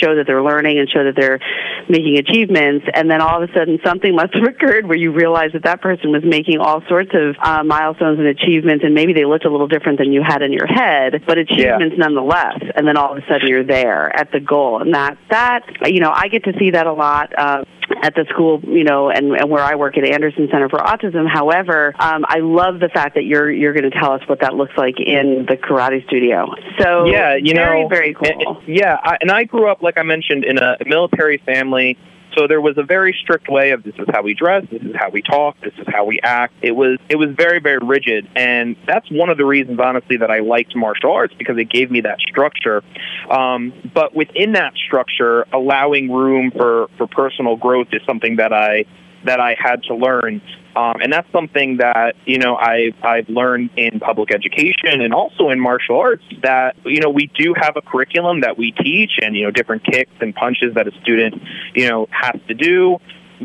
show 0.00 0.16
that 0.16 0.24
they're 0.26 0.42
learning 0.42 0.78
and 0.78 0.88
show 0.88 1.04
that 1.04 1.14
they're 1.16 1.40
making 1.88 2.18
achievements. 2.18 2.86
And 2.92 3.10
then 3.10 3.20
all 3.20 3.42
of 3.42 3.48
a 3.48 3.52
sudden 3.52 3.78
something 3.84 4.14
must 4.14 4.34
have 4.34 4.44
occurred 4.48 4.86
where 4.86 4.96
you 4.96 5.12
realize 5.12 5.52
that 5.52 5.64
that 5.64 5.80
person 5.80 6.10
was 6.10 6.22
making 6.24 6.58
all 6.58 6.82
sorts 6.88 7.10
of 7.14 7.36
uh, 7.40 7.64
milestones 7.64 8.18
and 8.18 8.28
achievements 8.28 8.84
and 8.84 8.94
maybe 8.94 9.12
they 9.12 9.24
looked 9.24 9.44
a 9.44 9.50
little 9.50 9.68
different 9.68 9.98
than 9.98 10.12
you 10.12 10.22
had 10.22 10.42
in 10.42 10.52
your 10.52 10.66
head 10.66 11.22
but 11.26 11.38
achievements 11.38 11.96
nonetheless. 11.98 12.60
And 12.74 12.86
then 12.86 12.96
all 12.96 13.12
of 13.12 13.18
a 13.18 13.26
sudden 13.28 13.48
you're 13.48 13.64
there 13.64 14.14
at 14.14 14.32
the 14.32 14.40
goal. 14.40 14.80
And 14.80 14.94
that 14.94 15.18
that 15.30 15.62
you 15.86 16.00
know 16.00 16.12
I 16.14 16.28
get 16.28 16.44
to 16.44 16.52
see 16.58 16.70
that 16.70 16.86
a 16.86 16.92
lot 16.92 17.32
uh, 17.36 17.64
at 18.02 18.14
the 18.14 18.26
school 18.30 18.60
you 18.64 18.84
know 18.84 19.10
and, 19.10 19.32
and 19.32 19.50
where 19.50 19.62
I 19.62 19.74
work 19.74 19.96
at 19.98 20.04
Anderson 20.04 20.48
Center 20.50 20.68
for 20.68 20.78
Autism. 20.78 21.28
However 21.28 21.94
um, 21.98 22.24
I 22.28 22.38
love 22.38 22.80
the 22.80 22.88
fact 22.88 23.14
that 23.14 23.24
you're 23.24 23.50
you're 23.50 23.72
going 23.72 23.90
to 23.90 23.98
tell 23.98 24.12
us 24.12 24.22
what 24.26 24.40
that 24.40 24.54
looks 24.54 24.72
like 24.76 24.94
in 24.98 25.46
the 25.48 25.56
karate 25.56 26.06
studio. 26.06 26.46
So 26.78 27.04
yeah, 27.06 27.36
you 27.36 27.54
very 27.54 27.82
know, 27.82 27.88
very 27.88 28.14
cool. 28.14 28.26
and- 28.28 28.68
yeah, 28.68 28.96
I, 29.02 29.18
and 29.20 29.30
I 29.30 29.44
grew 29.44 29.70
up, 29.70 29.82
like 29.82 29.98
I 29.98 30.02
mentioned, 30.02 30.44
in 30.44 30.58
a 30.58 30.76
military 30.86 31.38
family. 31.38 31.98
So 32.36 32.46
there 32.46 32.60
was 32.60 32.78
a 32.78 32.82
very 32.82 33.16
strict 33.22 33.48
way 33.48 33.70
of 33.70 33.82
this 33.82 33.94
is 33.98 34.06
how 34.12 34.22
we 34.22 34.34
dress, 34.34 34.64
this 34.70 34.82
is 34.82 34.94
how 34.94 35.10
we 35.10 35.22
talk, 35.22 35.60
this 35.60 35.74
is 35.78 35.86
how 35.88 36.04
we 36.04 36.20
act. 36.22 36.54
It 36.62 36.72
was 36.72 36.98
it 37.08 37.16
was 37.16 37.30
very 37.36 37.60
very 37.60 37.78
rigid, 37.82 38.28
and 38.34 38.76
that's 38.86 39.10
one 39.10 39.28
of 39.28 39.36
the 39.36 39.44
reasons, 39.44 39.78
honestly, 39.80 40.16
that 40.18 40.30
I 40.30 40.40
liked 40.40 40.74
martial 40.74 41.12
arts 41.12 41.34
because 41.36 41.58
it 41.58 41.68
gave 41.70 41.90
me 41.90 42.00
that 42.02 42.20
structure. 42.20 42.82
Um, 43.30 43.72
but 43.94 44.14
within 44.14 44.52
that 44.52 44.74
structure, 44.76 45.46
allowing 45.52 46.10
room 46.10 46.50
for 46.50 46.88
for 46.96 47.06
personal 47.06 47.56
growth 47.56 47.88
is 47.92 48.02
something 48.06 48.36
that 48.36 48.52
I 48.52 48.84
that 49.24 49.40
I 49.40 49.56
had 49.58 49.82
to 49.84 49.94
learn. 49.94 50.40
Um, 50.74 51.00
and 51.02 51.12
that's 51.12 51.30
something 51.32 51.78
that 51.78 52.16
you 52.24 52.38
know 52.38 52.56
I 52.56 52.92
I've 53.02 53.28
learned 53.28 53.70
in 53.76 54.00
public 54.00 54.32
education 54.32 55.02
and 55.02 55.12
also 55.12 55.50
in 55.50 55.60
martial 55.60 56.00
arts 56.00 56.24
that 56.42 56.76
you 56.84 57.00
know 57.00 57.10
we 57.10 57.30
do 57.34 57.54
have 57.54 57.76
a 57.76 57.82
curriculum 57.82 58.40
that 58.40 58.56
we 58.56 58.72
teach 58.72 59.12
and 59.20 59.36
you 59.36 59.44
know 59.44 59.50
different 59.50 59.84
kicks 59.84 60.12
and 60.20 60.34
punches 60.34 60.74
that 60.74 60.88
a 60.88 60.92
student 61.02 61.42
you 61.74 61.88
know 61.88 62.08
has 62.10 62.40
to 62.48 62.54
do 62.54 62.98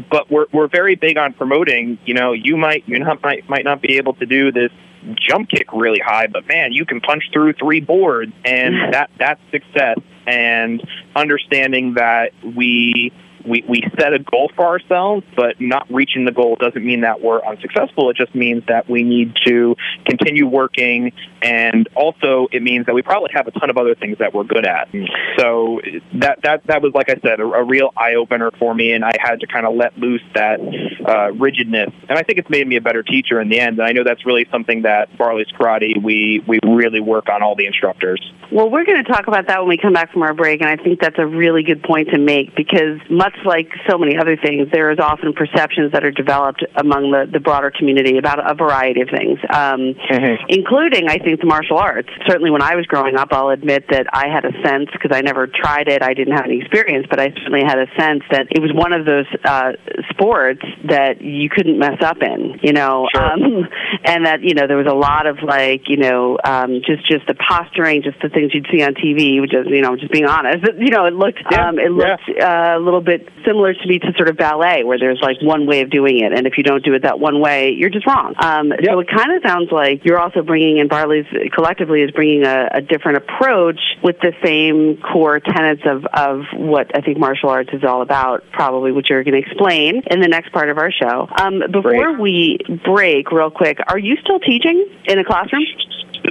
but 0.09 0.29
we're 0.29 0.45
we're 0.51 0.67
very 0.67 0.95
big 0.95 1.17
on 1.17 1.33
promoting. 1.33 1.97
You 2.05 2.13
know, 2.13 2.33
you 2.33 2.57
might 2.57 2.83
you 2.87 2.99
not, 2.99 3.21
might 3.23 3.49
might 3.49 3.63
not 3.63 3.81
be 3.81 3.97
able 3.97 4.13
to 4.15 4.25
do 4.25 4.51
this 4.51 4.71
jump 5.15 5.49
kick 5.49 5.71
really 5.73 5.99
high, 5.99 6.27
but 6.27 6.47
man, 6.47 6.73
you 6.73 6.85
can 6.85 7.01
punch 7.01 7.25
through 7.31 7.53
three 7.53 7.79
boards, 7.79 8.33
and 8.45 8.93
that 8.93 9.09
that's 9.17 9.41
success. 9.51 9.97
And 10.25 10.85
understanding 11.15 11.93
that 11.95 12.33
we 12.43 13.13
we, 13.47 13.63
we 13.67 13.83
set 13.99 14.13
a 14.13 14.19
goal 14.19 14.51
for 14.55 14.65
ourselves, 14.65 15.25
but 15.35 15.59
not 15.59 15.87
reaching 15.91 16.25
the 16.25 16.31
goal 16.31 16.55
doesn't 16.59 16.85
mean 16.85 17.01
that 17.01 17.21
we're 17.21 17.43
unsuccessful. 17.45 18.09
It 18.09 18.17
just 18.17 18.35
means 18.35 18.63
that 18.67 18.89
we 18.89 19.03
need 19.03 19.35
to 19.45 19.75
continue 20.05 20.47
working, 20.47 21.13
and 21.41 21.87
also 21.95 22.47
it 22.51 22.61
means 22.61 22.85
that 22.87 22.95
we 22.95 23.01
probably 23.01 23.31
have 23.33 23.47
a 23.47 23.51
ton 23.51 23.69
of 23.69 23.77
other 23.77 23.95
things 23.95 24.17
that 24.19 24.33
we're 24.33 24.43
good 24.43 24.65
at. 24.65 24.89
So 25.37 25.81
that 26.15 26.41
that 26.43 26.67
that 26.67 26.81
was, 26.81 26.93
like 26.93 27.09
I 27.09 27.15
said, 27.21 27.39
a, 27.39 27.43
a 27.43 27.63
real 27.63 27.93
eye 27.95 28.15
opener 28.15 28.51
for 28.59 28.73
me, 28.73 28.91
and 28.91 29.05
I 29.05 29.13
had 29.19 29.39
to 29.41 29.47
kind 29.47 29.65
of 29.65 29.75
let 29.75 29.97
loose 29.97 30.23
that 30.33 30.59
uh, 30.59 31.31
rigidness, 31.33 31.91
and 32.09 32.17
I 32.17 32.23
think 32.23 32.39
it's 32.39 32.49
made 32.49 32.67
me 32.67 32.75
a 32.75 32.81
better 32.81 33.03
teacher 33.03 33.39
in 33.39 33.49
the 33.49 33.59
end. 33.59 33.79
And 33.79 33.87
I 33.87 33.91
know 33.91 34.03
that's 34.03 34.25
really 34.25 34.47
something 34.51 34.83
that 34.83 35.17
Barley's 35.17 35.47
Karate 35.47 36.01
we 36.01 36.43
we 36.47 36.59
really 36.63 36.99
work 36.99 37.29
on 37.29 37.41
all 37.41 37.55
the 37.55 37.65
instructors. 37.65 38.21
Well, 38.51 38.69
we're 38.69 38.85
going 38.85 39.03
to 39.03 39.11
talk 39.11 39.27
about 39.27 39.47
that 39.47 39.59
when 39.59 39.69
we 39.69 39.77
come 39.77 39.93
back 39.93 40.11
from 40.11 40.23
our 40.23 40.33
break, 40.33 40.61
and 40.61 40.69
I 40.69 40.81
think 40.81 40.99
that's 40.99 41.19
a 41.19 41.25
really 41.25 41.63
good 41.63 41.83
point 41.83 42.09
to 42.09 42.17
make 42.17 42.55
because 42.55 42.99
much 43.09 43.35
like 43.45 43.69
so 43.89 43.97
many 43.97 44.17
other 44.17 44.37
things, 44.37 44.67
there 44.71 44.91
is 44.91 44.99
often 44.99 45.33
perceptions 45.33 45.91
that 45.93 46.03
are 46.03 46.11
developed 46.11 46.63
among 46.75 47.11
the, 47.11 47.29
the 47.31 47.39
broader 47.39 47.71
community 47.71 48.17
about 48.17 48.39
a 48.39 48.55
variety 48.55 49.01
of 49.01 49.09
things, 49.09 49.39
um, 49.49 49.93
mm-hmm. 49.93 50.45
including, 50.49 51.09
I 51.09 51.17
think, 51.17 51.39
the 51.39 51.45
martial 51.47 51.77
arts. 51.77 52.09
Certainly, 52.27 52.51
when 52.51 52.61
I 52.61 52.75
was 52.75 52.85
growing 52.85 53.15
up, 53.15 53.29
I'll 53.31 53.49
admit 53.49 53.85
that 53.89 54.07
I 54.13 54.27
had 54.27 54.45
a 54.45 54.51
sense 54.63 54.89
because 54.91 55.11
I 55.13 55.21
never 55.21 55.47
tried 55.47 55.87
it, 55.87 56.01
I 56.01 56.13
didn't 56.13 56.35
have 56.35 56.45
any 56.45 56.59
experience, 56.59 57.07
but 57.09 57.19
I 57.19 57.29
certainly 57.35 57.63
had 57.65 57.79
a 57.79 57.87
sense 57.97 58.23
that 58.31 58.47
it 58.51 58.61
was 58.61 58.71
one 58.73 58.93
of 58.93 59.05
those 59.05 59.25
uh, 59.43 59.73
sports 60.17 60.61
that 60.89 61.21
you 61.21 61.49
couldn't 61.49 61.77
mess 61.77 62.01
up 62.01 62.17
in, 62.21 62.59
you 62.63 62.73
know, 62.73 63.07
sure. 63.13 63.23
um, 63.23 63.67
and 64.05 64.25
that 64.25 64.41
you 64.41 64.53
know 64.55 64.67
there 64.67 64.77
was 64.77 64.87
a 64.89 64.95
lot 64.95 65.27
of 65.27 65.37
like 65.43 65.87
you 65.87 65.97
know 65.97 66.37
um, 66.43 66.81
just 66.85 67.07
just 67.07 67.25
the 67.27 67.35
posturing, 67.35 68.01
just 68.01 68.17
the 68.21 68.29
things 68.29 68.53
you'd 68.53 68.67
see 68.71 68.81
on 68.83 68.95
TV, 68.95 69.39
which 69.39 69.53
is 69.53 69.67
you 69.67 69.81
know 69.81 69.95
just 69.95 70.11
being 70.11 70.25
honest, 70.25 70.65
you 70.77 70.89
know, 70.89 71.05
it 71.05 71.13
looked 71.13 71.39
yeah. 71.51 71.69
um, 71.69 71.79
it 71.79 71.91
looked 71.91 72.23
yeah. 72.27 72.73
uh, 72.73 72.79
a 72.79 72.81
little 72.81 73.01
bit 73.01 73.29
similar 73.45 73.73
to 73.73 73.87
me 73.87 73.99
to 73.99 74.11
sort 74.17 74.29
of 74.29 74.37
ballet, 74.37 74.83
where 74.83 74.97
there's 74.97 75.19
like 75.21 75.37
one 75.41 75.67
way 75.67 75.81
of 75.81 75.89
doing 75.89 76.19
it, 76.19 76.33
and 76.33 76.47
if 76.47 76.57
you 76.57 76.63
don't 76.63 76.83
do 76.83 76.93
it 76.93 77.03
that 77.03 77.19
one 77.19 77.39
way, 77.39 77.71
you're 77.71 77.89
just 77.89 78.07
wrong. 78.07 78.33
Um, 78.39 78.69
yep. 78.69 78.79
So 78.85 78.99
it 78.99 79.07
kind 79.09 79.35
of 79.35 79.43
sounds 79.45 79.71
like 79.71 80.03
you're 80.03 80.19
also 80.19 80.41
bringing 80.41 80.77
in 80.77 80.87
Barley's 80.87 81.25
collectively 81.53 82.01
is 82.01 82.11
bringing 82.11 82.45
a, 82.45 82.69
a 82.73 82.81
different 82.81 83.17
approach 83.17 83.79
with 84.03 84.17
the 84.21 84.33
same 84.43 84.97
core 84.97 85.39
tenets 85.39 85.83
of 85.85 86.05
of 86.13 86.45
what 86.53 86.95
I 86.95 87.01
think 87.01 87.17
martial 87.17 87.49
arts 87.49 87.69
is 87.73 87.83
all 87.83 88.01
about, 88.01 88.43
probably, 88.51 88.91
which 88.91 89.07
you're 89.09 89.23
going 89.23 89.41
to 89.41 89.47
explain 89.47 90.01
in 90.09 90.19
the 90.21 90.27
next 90.27 90.51
part 90.51 90.69
of 90.69 90.77
our 90.77 90.91
show. 90.91 91.27
Um, 91.39 91.61
before 91.71 92.19
we 92.19 92.57
break, 92.85 93.31
real 93.31 93.51
quick, 93.51 93.79
are 93.87 93.99
you 93.99 94.15
still 94.17 94.39
teaching 94.39 94.87
in 95.05 95.19
a 95.19 95.25
classroom? 95.25 95.65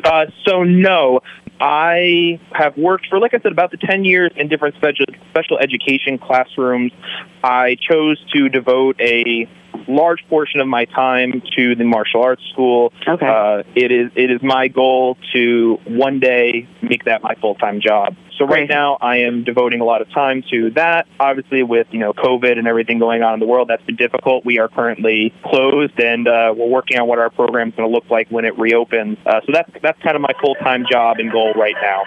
Uh, 0.04 0.26
so 0.46 0.62
no, 0.62 1.20
I 1.60 2.38
have 2.52 2.76
worked 2.76 3.06
for, 3.08 3.18
like 3.18 3.34
I 3.34 3.40
said, 3.40 3.52
about 3.52 3.70
the 3.70 3.78
10 3.78 4.04
years 4.04 4.30
in 4.36 4.48
different 4.48 4.74
special, 4.76 5.06
special 5.30 5.58
education 5.58 6.18
classrooms. 6.18 6.92
I 7.42 7.76
chose 7.80 8.22
to 8.34 8.48
devote 8.48 9.00
a 9.00 9.48
large 9.88 10.26
portion 10.28 10.60
of 10.60 10.66
my 10.66 10.84
time 10.86 11.42
to 11.56 11.74
the 11.74 11.84
martial 11.84 12.22
arts 12.22 12.42
school. 12.52 12.92
Okay. 13.06 13.26
Uh, 13.26 13.62
it 13.74 13.92
is 13.92 14.10
it 14.16 14.30
is 14.30 14.42
my 14.42 14.68
goal 14.68 15.16
to 15.32 15.78
one 15.86 16.18
day 16.18 16.68
make 16.82 17.04
that 17.04 17.22
my 17.22 17.34
full 17.40 17.54
time 17.54 17.80
job. 17.80 18.16
So 18.38 18.44
right 18.44 18.68
now, 18.68 18.98
I 19.00 19.18
am 19.18 19.44
devoting 19.44 19.80
a 19.80 19.84
lot 19.84 20.02
of 20.02 20.10
time 20.10 20.44
to 20.50 20.70
that. 20.70 21.06
Obviously, 21.18 21.62
with 21.62 21.86
you 21.90 22.00
know 22.00 22.12
COVID 22.12 22.58
and 22.58 22.66
everything 22.66 22.98
going 22.98 23.22
on 23.22 23.34
in 23.34 23.40
the 23.40 23.46
world, 23.46 23.68
that's 23.68 23.82
been 23.84 23.96
difficult. 23.96 24.44
We 24.44 24.58
are 24.58 24.68
currently 24.68 25.32
closed, 25.44 25.98
and 25.98 26.28
uh, 26.28 26.54
we're 26.56 26.68
working 26.68 26.98
on 26.98 27.08
what 27.08 27.18
our 27.18 27.30
program 27.30 27.68
is 27.68 27.74
going 27.74 27.88
to 27.88 27.94
look 27.94 28.10
like 28.10 28.28
when 28.28 28.44
it 28.44 28.58
reopens. 28.58 29.18
Uh, 29.24 29.40
so 29.46 29.52
that's 29.52 29.70
that's 29.82 30.00
kind 30.02 30.16
of 30.16 30.22
my 30.22 30.32
full 30.40 30.54
time 30.56 30.84
job 30.90 31.16
and 31.18 31.32
goal 31.32 31.54
right 31.54 31.76
now. 31.80 32.02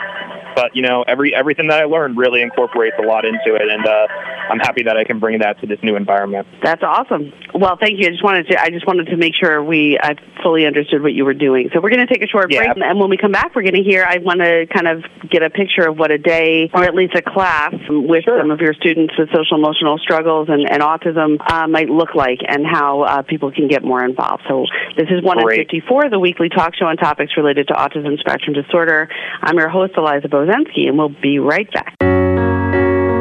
But 0.55 0.75
you 0.75 0.83
know, 0.83 1.03
every 1.07 1.33
everything 1.33 1.67
that 1.67 1.79
I 1.81 1.85
learned 1.85 2.17
really 2.17 2.41
incorporates 2.41 2.97
a 2.99 3.05
lot 3.05 3.25
into 3.25 3.55
it, 3.55 3.67
and 3.67 3.85
uh, 3.85 4.07
I'm 4.49 4.59
happy 4.59 4.83
that 4.83 4.97
I 4.97 5.05
can 5.05 5.19
bring 5.19 5.39
that 5.39 5.59
to 5.61 5.67
this 5.67 5.79
new 5.81 5.95
environment. 5.95 6.47
That's 6.61 6.83
awesome. 6.83 7.33
Well, 7.55 7.77
thank 7.79 7.99
you. 7.99 8.07
I 8.07 8.11
just 8.11 8.23
wanted 8.23 8.47
to 8.49 8.61
I 8.61 8.69
just 8.69 8.85
wanted 8.85 9.07
to 9.07 9.17
make 9.17 9.33
sure 9.35 9.63
we 9.63 9.97
I 10.01 10.15
fully 10.43 10.67
understood 10.67 11.01
what 11.01 11.13
you 11.13 11.25
were 11.25 11.33
doing. 11.33 11.69
So 11.73 11.81
we're 11.81 11.89
going 11.89 12.05
to 12.05 12.11
take 12.11 12.23
a 12.23 12.27
short 12.27 12.51
yeah. 12.51 12.73
break, 12.73 12.85
and 12.85 12.99
when 12.99 13.09
we 13.09 13.17
come 13.17 13.31
back, 13.31 13.55
we're 13.55 13.63
going 13.63 13.81
to 13.81 13.83
hear. 13.83 14.05
I 14.07 14.17
want 14.17 14.41
to 14.41 14.67
kind 14.67 14.87
of 14.87 15.03
get 15.29 15.41
a 15.41 15.49
picture 15.49 15.87
of 15.87 15.97
what 15.97 16.11
a 16.11 16.18
day, 16.19 16.69
or 16.73 16.83
at 16.83 16.93
least 16.93 17.15
a 17.15 17.21
class, 17.21 17.73
with 17.89 18.23
sure. 18.23 18.39
some 18.39 18.51
of 18.51 18.59
your 18.59 18.73
students 18.73 19.13
with 19.17 19.29
social 19.33 19.57
emotional 19.57 19.97
struggles 19.97 20.49
and, 20.49 20.69
and 20.69 20.81
autism 20.81 21.37
uh, 21.51 21.67
might 21.67 21.89
look 21.89 22.13
like, 22.13 22.39
and 22.47 22.65
how 22.65 23.01
uh, 23.01 23.21
people 23.23 23.51
can 23.51 23.67
get 23.67 23.83
more 23.83 24.03
involved. 24.03 24.43
So 24.47 24.65
this 24.95 25.07
is 25.09 25.23
one 25.23 25.37
Great. 25.41 25.59
in 25.59 25.65
fifty 25.65 25.81
four, 25.87 26.09
the 26.09 26.19
weekly 26.19 26.49
talk 26.49 26.75
show 26.75 26.85
on 26.85 26.97
topics 26.97 27.33
related 27.37 27.67
to 27.69 27.73
autism 27.73 28.19
spectrum 28.19 28.53
disorder. 28.53 29.09
I'm 29.41 29.57
your 29.57 29.69
host 29.69 29.93
Eliza 29.97 30.27
Bozensky, 30.27 30.87
and 30.87 30.97
we'll 30.97 31.15
be 31.21 31.39
right 31.39 31.69
back. 31.71 31.95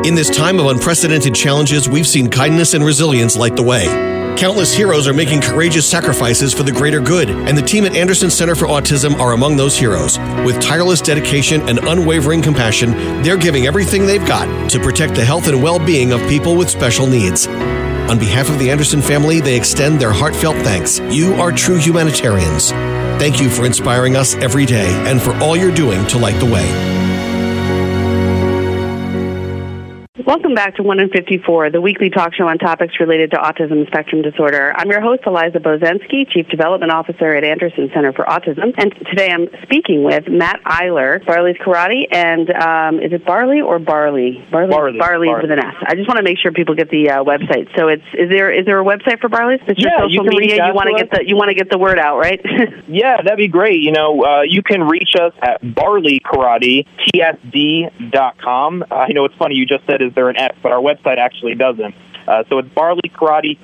In 0.05 0.14
this 0.14 0.31
time 0.31 0.59
of 0.59 0.67
unprecedented 0.67 1.35
challenges, 1.35 1.88
we've 1.88 2.07
seen 2.07 2.28
kindness 2.31 2.75
and 2.75 2.85
resilience 2.85 3.37
light 3.37 3.57
the 3.57 3.62
way. 3.62 4.18
Countless 4.38 4.73
heroes 4.73 5.09
are 5.09 5.12
making 5.12 5.40
courageous 5.40 5.90
sacrifices 5.90 6.54
for 6.54 6.62
the 6.62 6.71
greater 6.71 7.00
good, 7.00 7.28
and 7.28 7.59
the 7.59 7.62
team 7.62 7.85
at 7.85 7.97
Anderson 7.97 8.30
Center 8.30 8.54
for 8.54 8.66
Autism 8.66 9.18
are 9.18 9.33
among 9.33 9.57
those 9.57 9.76
heroes. 9.76 10.16
With 10.47 10.61
tireless 10.61 11.00
dedication 11.00 11.68
and 11.68 11.80
unwavering 11.80 12.40
compassion, 12.40 12.92
they're 13.25 13.37
giving 13.37 13.66
everything 13.66 14.07
they've 14.07 14.25
got 14.25 14.71
to 14.71 14.78
protect 14.78 15.16
the 15.16 15.25
health 15.25 15.49
and 15.49 15.61
well 15.61 15.85
being 15.85 16.12
of 16.12 16.21
people 16.28 16.54
with 16.54 16.71
special 16.71 17.09
needs. 17.09 17.49
On 17.49 18.16
behalf 18.16 18.49
of 18.49 18.61
the 18.61 18.71
Anderson 18.71 19.02
family, 19.02 19.40
they 19.40 19.57
extend 19.57 20.00
their 20.00 20.12
heartfelt 20.12 20.57
thanks. 20.59 21.00
You 21.11 21.35
are 21.35 21.50
true 21.50 21.78
humanitarians. 21.78 22.71
Thank 23.21 23.40
you 23.40 23.50
for 23.50 23.66
inspiring 23.66 24.14
us 24.14 24.37
every 24.37 24.66
day 24.66 24.87
and 25.11 25.21
for 25.21 25.35
all 25.38 25.57
you're 25.57 25.75
doing 25.75 26.07
to 26.07 26.16
light 26.16 26.38
the 26.38 26.47
way. 26.47 26.98
Welcome 30.28 30.52
back 30.52 30.76
to 30.76 30.82
1 30.82 31.00
in 31.00 31.08
54, 31.08 31.70
the 31.70 31.80
weekly 31.80 32.11
talk 32.11 32.35
show 32.35 32.47
on 32.47 32.58
topics 32.58 33.00
related 33.00 33.30
to 33.30 33.38
autism 33.38 33.87
spectrum 33.87 34.20
disorder. 34.20 34.75
I'm 34.76 34.90
your 34.90 35.00
host, 35.00 35.23
Eliza 35.26 35.58
Bozensky, 35.58 36.28
Chief 36.28 36.47
Development 36.49 36.92
Officer 36.92 37.32
at 37.32 37.44
Anderson 37.44 37.88
Center 37.94 38.12
for 38.12 38.26
Autism. 38.26 38.75
And 38.76 38.92
today 39.08 39.30
I'm 39.30 39.49
speaking 39.62 40.04
with 40.04 40.28
Matt 40.28 40.61
Eyler, 40.64 41.25
Barley's 41.25 41.56
Karate, 41.56 42.08
and 42.12 42.50
um, 42.50 43.00
is 43.00 43.14
it 43.14 43.25
Barley 43.25 43.62
or 43.62 43.78
Barley? 43.78 44.44
Barley. 44.52 44.70
Barley, 44.70 44.99
Barley 44.99 45.28
with 45.30 45.50
an 45.50 45.61
S. 45.61 45.75
I 45.87 45.94
just 45.94 46.06
want 46.06 46.18
to 46.18 46.23
make 46.23 46.37
sure 46.37 46.52
people 46.52 46.75
get 46.75 46.90
the 46.90 47.08
uh, 47.08 47.25
website. 47.25 47.75
So 47.75 47.88
it's 47.88 48.04
is 48.12 48.28
there 48.28 48.52
is 48.52 48.66
there 48.66 48.78
a 48.78 48.85
website 48.85 49.20
for 49.20 49.30
Barley's? 49.30 49.61
It's 49.66 49.82
yeah, 49.82 49.92
your 50.00 50.11
social 50.11 50.25
you 50.26 50.40
media. 50.40 50.66
You 50.66 50.75
want 50.75 50.90
to 50.90 51.02
get 51.02 51.11
the 51.11 51.26
you 51.26 51.37
want 51.37 51.49
to 51.49 51.54
get 51.54 51.70
the 51.70 51.78
word 51.78 51.99
out, 51.99 52.18
right? 52.18 52.38
yeah, 52.87 53.23
that'd 53.23 53.38
be 53.38 53.49
great. 53.49 53.80
You 53.80 53.92
know, 53.92 54.23
uh, 54.23 54.42
you 54.42 54.62
can 54.62 54.82
reach 54.82 55.14
us 55.18 55.32
at 55.40 55.75
Barley 55.75 56.20
Karate 56.20 56.85
TSD.com. 57.16 58.85
Uh, 58.90 58.94
I 58.94 59.08
know 59.12 59.25
it's 59.25 59.35
funny 59.37 59.54
you 59.54 59.64
just 59.64 59.87
said 59.87 60.02
is 60.02 60.12
there 60.19 60.29
an 60.29 60.37
S, 60.37 60.57
but 60.63 60.73
our 60.73 60.81
website 60.81 61.19
actually 61.19 61.55
doesn't. 61.55 61.95
Uh, 62.27 62.43
so 62.49 62.59
it's 62.59 62.69
Barley 62.75 63.09
Karate 63.09 63.57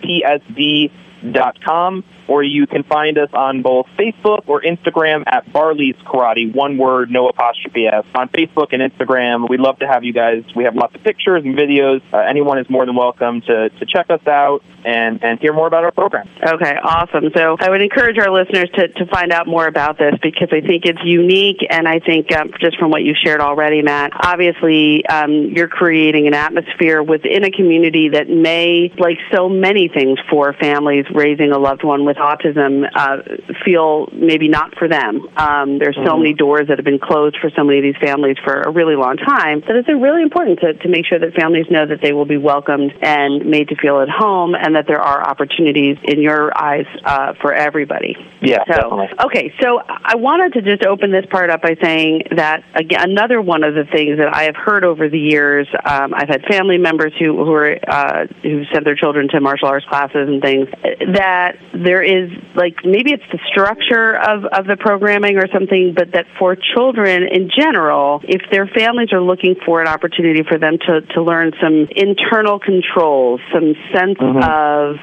TSD.com 1.24 2.04
or 2.28 2.42
you 2.42 2.66
can 2.66 2.82
find 2.84 3.18
us 3.18 3.28
on 3.32 3.62
both 3.62 3.86
Facebook 3.98 4.44
or 4.46 4.62
Instagram 4.62 5.24
at 5.26 5.50
Barley's 5.52 5.96
Karate, 6.06 6.54
one 6.54 6.78
word, 6.78 7.10
no 7.10 7.28
apostrophe 7.28 7.86
S. 7.86 8.04
On 8.14 8.28
Facebook 8.28 8.68
and 8.72 8.80
Instagram, 8.80 9.48
we'd 9.48 9.60
love 9.60 9.78
to 9.80 9.86
have 9.86 10.04
you 10.04 10.12
guys. 10.12 10.44
We 10.56 10.64
have 10.64 10.74
lots 10.74 10.94
of 10.94 11.02
pictures 11.02 11.44
and 11.44 11.56
videos. 11.56 12.02
Uh, 12.12 12.18
anyone 12.18 12.58
is 12.58 12.68
more 12.70 12.86
than 12.86 12.96
welcome 12.96 13.42
to, 13.42 13.68
to 13.70 13.86
check 13.86 14.06
us 14.10 14.26
out 14.26 14.62
and, 14.84 15.22
and 15.22 15.38
hear 15.40 15.52
more 15.52 15.66
about 15.66 15.84
our 15.84 15.92
program. 15.92 16.28
Okay, 16.42 16.76
awesome. 16.82 17.30
So 17.34 17.56
I 17.58 17.70
would 17.70 17.82
encourage 17.82 18.18
our 18.18 18.30
listeners 18.30 18.70
to, 18.74 18.88
to 18.88 19.06
find 19.06 19.32
out 19.32 19.46
more 19.46 19.66
about 19.66 19.98
this 19.98 20.14
because 20.22 20.48
I 20.52 20.60
think 20.60 20.84
it's 20.84 21.00
unique, 21.04 21.58
and 21.68 21.88
I 21.88 22.00
think 22.00 22.34
um, 22.34 22.52
just 22.60 22.78
from 22.78 22.90
what 22.90 23.02
you 23.02 23.14
shared 23.22 23.40
already, 23.40 23.82
Matt, 23.82 24.12
obviously 24.14 25.04
um, 25.06 25.50
you're 25.54 25.68
creating 25.68 26.26
an 26.26 26.34
atmosphere 26.34 27.02
within 27.02 27.44
a 27.44 27.50
community 27.50 28.10
that 28.10 28.28
may, 28.28 28.92
like 28.98 29.18
so 29.34 29.48
many 29.48 29.88
things 29.88 30.18
for 30.30 30.52
families 30.54 31.06
raising 31.14 31.52
a 31.52 31.58
loved 31.58 31.84
one 31.84 32.04
with 32.04 32.16
autism 32.16 32.84
uh, 32.94 33.18
feel 33.64 34.08
maybe 34.12 34.48
not 34.48 34.76
for 34.76 34.88
them. 34.88 35.26
Um, 35.36 35.78
there's 35.78 35.94
so 35.94 36.02
mm-hmm. 36.02 36.22
many 36.22 36.34
doors 36.34 36.66
that 36.68 36.78
have 36.78 36.84
been 36.84 36.98
closed 36.98 37.38
for 37.40 37.50
so 37.56 37.62
many 37.64 37.78
of 37.78 37.84
these 37.84 38.00
families 38.02 38.36
for 38.44 38.60
a 38.60 38.70
really 38.70 38.96
long 38.96 39.16
time 39.16 39.60
that 39.60 39.76
it's 39.76 39.88
really 39.88 40.22
important 40.22 40.60
to, 40.60 40.74
to 40.74 40.88
make 40.88 41.06
sure 41.06 41.18
that 41.18 41.32
families 41.34 41.66
know 41.70 41.86
that 41.86 42.00
they 42.02 42.12
will 42.12 42.26
be 42.26 42.36
welcomed 42.36 42.92
and 43.00 43.46
made 43.46 43.68
to 43.68 43.76
feel 43.76 44.00
at 44.00 44.08
home 44.08 44.54
and 44.54 44.74
that 44.74 44.86
there 44.86 45.00
are 45.00 45.22
opportunities 45.22 45.96
in 46.04 46.20
your 46.20 46.50
eyes 46.58 46.86
uh, 47.04 47.32
for 47.40 47.54
everybody. 47.54 48.16
Yeah, 48.42 48.58
so, 48.66 48.74
definitely. 48.74 49.08
Okay, 49.24 49.54
so 49.62 49.80
I 49.86 50.16
wanted 50.16 50.54
to 50.54 50.62
just 50.62 50.84
open 50.84 51.12
this 51.12 51.24
part 51.30 51.50
up 51.50 51.62
by 51.62 51.76
saying 51.80 52.22
that, 52.36 52.64
again, 52.74 53.10
another 53.10 53.40
one 53.40 53.62
of 53.62 53.74
the 53.74 53.84
things 53.84 54.18
that 54.18 54.34
I 54.34 54.44
have 54.44 54.56
heard 54.56 54.84
over 54.84 55.08
the 55.08 55.18
years, 55.18 55.68
um, 55.84 56.12
I've 56.14 56.28
had 56.28 56.42
family 56.50 56.78
members 56.78 57.12
who, 57.18 57.44
who 57.44 57.52
are, 57.52 57.78
uh, 57.86 58.26
who 58.42 58.64
sent 58.72 58.84
their 58.84 58.96
children 58.96 59.28
to 59.28 59.40
martial 59.40 59.68
arts 59.68 59.86
classes 59.86 60.28
and 60.28 60.42
things, 60.42 60.68
that 61.12 61.56
there 61.72 62.02
is, 62.02 62.30
like, 62.54 62.76
maybe 62.84 63.12
it's 63.12 63.24
the 63.30 63.38
structure 63.46 64.14
of, 64.14 64.44
of 64.44 64.66
the 64.66 64.76
programming 64.76 65.36
or 65.36 65.46
something, 65.52 65.94
but 65.94 66.12
that 66.12 66.26
for 66.38 66.56
children 66.56 67.24
in 67.30 67.50
general, 67.56 68.20
if 68.24 68.42
their 68.50 68.66
families 68.66 69.12
are 69.12 69.20
looking 69.20 69.56
for 69.64 69.80
an 69.80 69.88
opportunity 69.88 70.42
for 70.42 70.58
them 70.58 70.78
to, 70.86 71.00
to 71.14 71.22
learn 71.22 71.52
some 71.60 71.88
internal 71.90 72.58
controls, 72.58 73.40
some 73.52 73.74
sense 73.92 74.18
mm-hmm. 74.18 74.42
of 74.42 74.96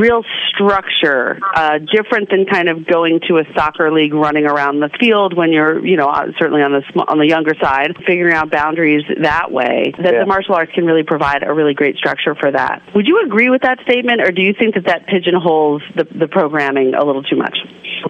real 0.00 0.22
structure, 0.50 1.38
uh, 1.54 1.78
different 1.78 2.30
than 2.30 2.46
kind 2.46 2.68
of 2.68 2.86
going 2.86 3.20
to 3.26 3.38
a 3.38 3.44
soccer 3.54 3.90
league, 3.92 4.14
running 4.14 4.46
around 4.46 4.78
the 4.78 4.88
field 5.00 5.36
when 5.36 5.52
you're, 5.52 5.84
you 5.84 5.96
know, 5.96 6.08
uh, 6.08 6.26
certainly 6.38 6.62
on 6.62 6.70
the 6.70 6.82
sm- 6.92 7.00
on 7.08 7.18
the 7.18 7.26
younger 7.26 7.54
side, 7.60 7.96
figuring 8.06 8.34
out 8.34 8.50
boundaries 8.50 9.02
that 9.20 9.50
way. 9.50 9.92
That 9.98 10.14
yeah. 10.14 10.20
the 10.20 10.26
martial 10.26 10.54
arts 10.54 10.70
can 10.72 10.84
really 10.86 11.02
provide 11.02 11.42
a 11.42 11.52
really 11.52 11.74
great 11.74 11.96
structure 11.96 12.36
for 12.36 12.52
that. 12.52 12.82
Would 12.94 13.08
you 13.08 13.20
agree 13.24 13.50
with 13.50 13.62
that 13.62 13.80
statement, 13.82 14.20
or 14.20 14.30
do 14.30 14.42
you 14.42 14.54
think 14.56 14.76
that 14.76 14.86
that 14.86 15.08
pigeonholes 15.28 15.82
the 15.94 16.04
the 16.04 16.28
programming 16.28 16.94
a 16.94 17.04
little 17.04 17.22
too 17.22 17.36
much? 17.36 17.58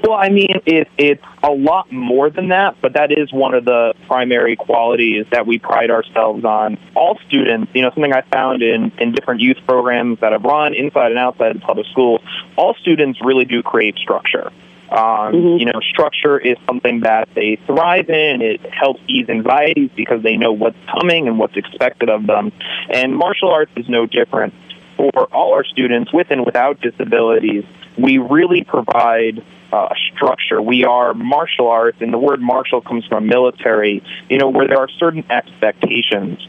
Well, 0.03 0.17
I 0.17 0.29
mean, 0.29 0.61
it, 0.67 0.89
it's 0.99 1.23
a 1.43 1.51
lot 1.51 1.91
more 1.91 2.31
than 2.31 2.49
that, 2.49 2.77
but 2.81 2.95
that 2.95 3.11
is 3.11 3.33
one 3.33 3.55
of 3.55 3.65
the 3.65 3.95
primary 4.07 4.55
qualities 4.55 5.27
that 5.33 5.47
we 5.47 5.59
pride 5.59 5.91
ourselves 5.91 6.45
on. 6.45 6.79
All 6.95 7.19
students, 7.27 7.73
you 7.75 7.83
know, 7.83 7.91
something 7.95 8.13
I 8.13 8.23
found 8.31 8.63
in, 8.63 8.93
in 8.99 9.13
different 9.13 9.41
youth 9.41 9.57
programs 9.67 10.21
that 10.21 10.33
I've 10.33 10.43
run 10.43 10.75
inside 10.75 11.11
and 11.11 11.19
outside 11.19 11.57
of 11.57 11.63
public 11.63 11.87
schools, 11.91 12.21
all 12.57 12.75
students 12.81 13.19
really 13.25 13.45
do 13.45 13.63
crave 13.63 13.95
structure. 13.97 14.53
Um, 14.91 14.99
mm-hmm. 14.99 15.59
You 15.59 15.67
know, 15.67 15.81
structure 15.81 16.39
is 16.39 16.57
something 16.67 17.01
that 17.01 17.29
they 17.35 17.59
thrive 17.67 18.09
in. 18.09 18.41
It 18.41 18.61
helps 18.73 19.01
ease 19.09 19.29
anxieties 19.29 19.91
because 19.97 20.23
they 20.23 20.37
know 20.37 20.53
what's 20.53 20.79
coming 20.99 21.29
and 21.29 21.39
what's 21.39 21.57
expected 21.57 22.09
of 22.09 22.27
them. 22.27 22.53
And 22.91 23.17
martial 23.17 23.51
arts 23.51 23.73
is 23.77 23.87
no 23.89 24.07
different. 24.07 24.55
For 24.99 25.25
all 25.33 25.55
our 25.55 25.65
students 25.65 26.13
with 26.13 26.27
and 26.31 26.45
without 26.45 26.81
disabilities, 26.81 27.65
we 27.97 28.19
really 28.19 28.65
provide 28.65 29.45
uh, 29.73 29.89
structure. 30.13 30.61
We 30.61 30.85
are 30.85 31.15
martial 31.15 31.69
arts, 31.69 31.99
and 32.01 32.13
the 32.13 32.19
word 32.19 32.41
martial 32.41 32.81
comes 32.81 33.07
from 33.07 33.29
military, 33.29 34.03
you 34.29 34.39
know, 34.39 34.49
where 34.49 34.67
there 34.67 34.79
are 34.79 34.89
certain 34.99 35.25
expectations. 35.31 36.41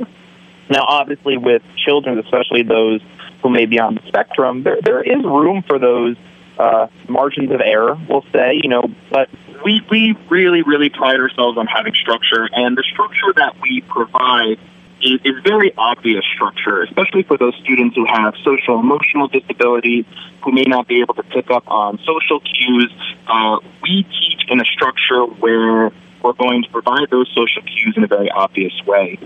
Now, 0.69 0.83
obviously, 0.87 1.37
with 1.37 1.61
children, 1.85 2.17
especially 2.17 2.63
those 2.63 3.01
who 3.43 3.49
may 3.49 3.65
be 3.67 3.79
on 3.79 3.95
the 3.95 4.01
spectrum, 4.07 4.63
there, 4.63 4.79
there 4.81 5.03
is 5.03 5.23
room 5.23 5.63
for 5.67 5.77
those 5.77 6.17
uh, 6.57 6.87
margins 7.07 7.51
of 7.51 7.61
error, 7.61 7.97
we'll 8.09 8.25
say, 8.33 8.59
you 8.61 8.69
know, 8.69 8.83
but 9.11 9.29
we, 9.63 9.81
we 9.91 10.15
really, 10.29 10.61
really 10.63 10.89
pride 10.89 11.19
ourselves 11.19 11.57
on 11.57 11.67
having 11.67 11.93
structure, 11.93 12.49
and 12.51 12.77
the 12.77 12.83
structure 12.91 13.31
that 13.35 13.55
we 13.61 13.81
provide 13.81 14.59
is, 15.01 15.19
is 15.23 15.43
very 15.43 15.73
obvious 15.77 16.23
structure, 16.33 16.83
especially 16.83 17.23
for 17.23 17.37
those 17.37 17.55
students 17.63 17.95
who 17.95 18.05
have 18.05 18.33
social 18.43 18.79
emotional 18.79 19.27
disabilities, 19.27 20.05
who 20.43 20.51
may 20.51 20.63
not 20.63 20.87
be 20.87 21.01
able 21.01 21.13
to 21.15 21.23
pick 21.23 21.49
up 21.51 21.63
on 21.67 21.99
social 21.99 22.39
cues. 22.39 22.91
Uh, 23.27 23.59
we 23.83 24.03
teach 24.03 24.49
in 24.49 24.59
a 24.59 24.65
structure 24.65 25.25
where 25.25 25.91
we're 26.23 26.33
going 26.33 26.63
to 26.63 26.69
provide 26.69 27.09
those 27.09 27.29
social 27.33 27.61
cues 27.61 27.93
in 27.95 28.03
a 28.03 28.07
very 28.07 28.29
obvious 28.29 28.73
way. 28.85 29.17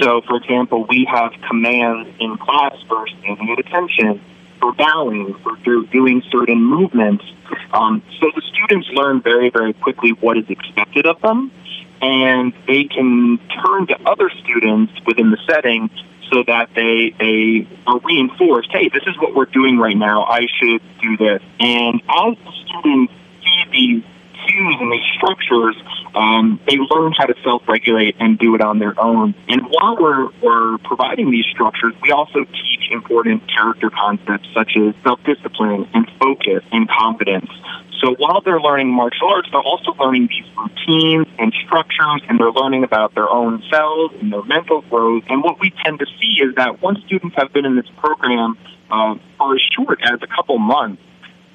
So, 0.00 0.22
for 0.22 0.36
example, 0.36 0.86
we 0.88 1.06
have 1.10 1.32
commands 1.46 2.08
in 2.20 2.38
class 2.38 2.74
for 2.88 3.06
standing 3.06 3.50
at 3.50 3.58
attention, 3.58 4.20
for 4.60 4.72
bowing, 4.72 5.34
for 5.42 5.56
doing 5.92 6.22
certain 6.30 6.62
movements. 6.62 7.24
Um, 7.72 8.02
so 8.20 8.30
the 8.34 8.42
students 8.52 8.88
learn 8.92 9.20
very, 9.20 9.50
very 9.50 9.72
quickly 9.74 10.10
what 10.12 10.38
is 10.38 10.48
expected 10.48 11.06
of 11.06 11.20
them 11.20 11.52
and 12.00 12.52
they 12.66 12.84
can 12.84 13.38
turn 13.64 13.86
to 13.88 13.98
other 14.06 14.30
students 14.30 14.92
within 15.06 15.30
the 15.30 15.38
setting 15.48 15.90
so 16.32 16.42
that 16.46 16.70
they 16.74 17.14
they 17.18 17.66
are 17.86 17.98
reinforced. 18.00 18.70
Hey, 18.70 18.88
this 18.88 19.02
is 19.06 19.16
what 19.18 19.34
we're 19.34 19.46
doing 19.46 19.78
right 19.78 19.96
now. 19.96 20.24
I 20.24 20.46
should 20.60 20.82
do 21.00 21.16
this. 21.16 21.42
And 21.60 22.02
as 22.08 22.36
the 22.44 22.52
students 22.66 23.12
see 23.44 23.64
these 23.72 24.04
cues 24.46 24.76
and 24.80 24.92
these 24.92 25.06
structures, 25.16 25.76
um, 26.18 26.60
they 26.66 26.76
learn 26.76 27.12
how 27.16 27.26
to 27.26 27.34
self-regulate 27.44 28.16
and 28.18 28.38
do 28.38 28.56
it 28.56 28.60
on 28.60 28.80
their 28.80 28.98
own. 29.00 29.34
And 29.46 29.62
while 29.70 29.96
we're 29.96 30.28
we're 30.42 30.78
providing 30.78 31.30
these 31.30 31.46
structures, 31.46 31.94
we 32.02 32.10
also 32.10 32.40
teach 32.44 32.90
important 32.90 33.42
character 33.48 33.88
concepts 33.88 34.48
such 34.52 34.72
as 34.76 34.94
self-discipline 35.04 35.88
and 35.94 36.10
focus 36.18 36.64
and 36.72 36.88
confidence. 36.88 37.50
So 38.02 38.14
while 38.16 38.40
they're 38.40 38.60
learning 38.60 38.88
martial 38.88 39.28
arts, 39.28 39.48
they're 39.52 39.60
also 39.60 39.92
learning 39.98 40.28
these 40.28 40.46
routines 40.56 41.26
and 41.38 41.52
structures, 41.66 42.22
and 42.28 42.38
they're 42.38 42.52
learning 42.52 42.82
about 42.82 43.14
their 43.14 43.28
own 43.28 43.62
selves 43.70 44.14
and 44.20 44.32
their 44.32 44.44
mental 44.44 44.82
growth. 44.82 45.24
And 45.28 45.42
what 45.42 45.60
we 45.60 45.72
tend 45.84 46.00
to 46.00 46.06
see 46.20 46.42
is 46.42 46.54
that 46.56 46.82
once 46.82 46.98
students 47.06 47.36
have 47.36 47.52
been 47.52 47.64
in 47.64 47.76
this 47.76 47.88
program 47.98 48.58
uh, 48.90 49.16
for 49.36 49.54
as 49.54 49.62
short 49.76 50.00
as 50.02 50.18
a 50.22 50.26
couple 50.26 50.58
months, 50.58 51.02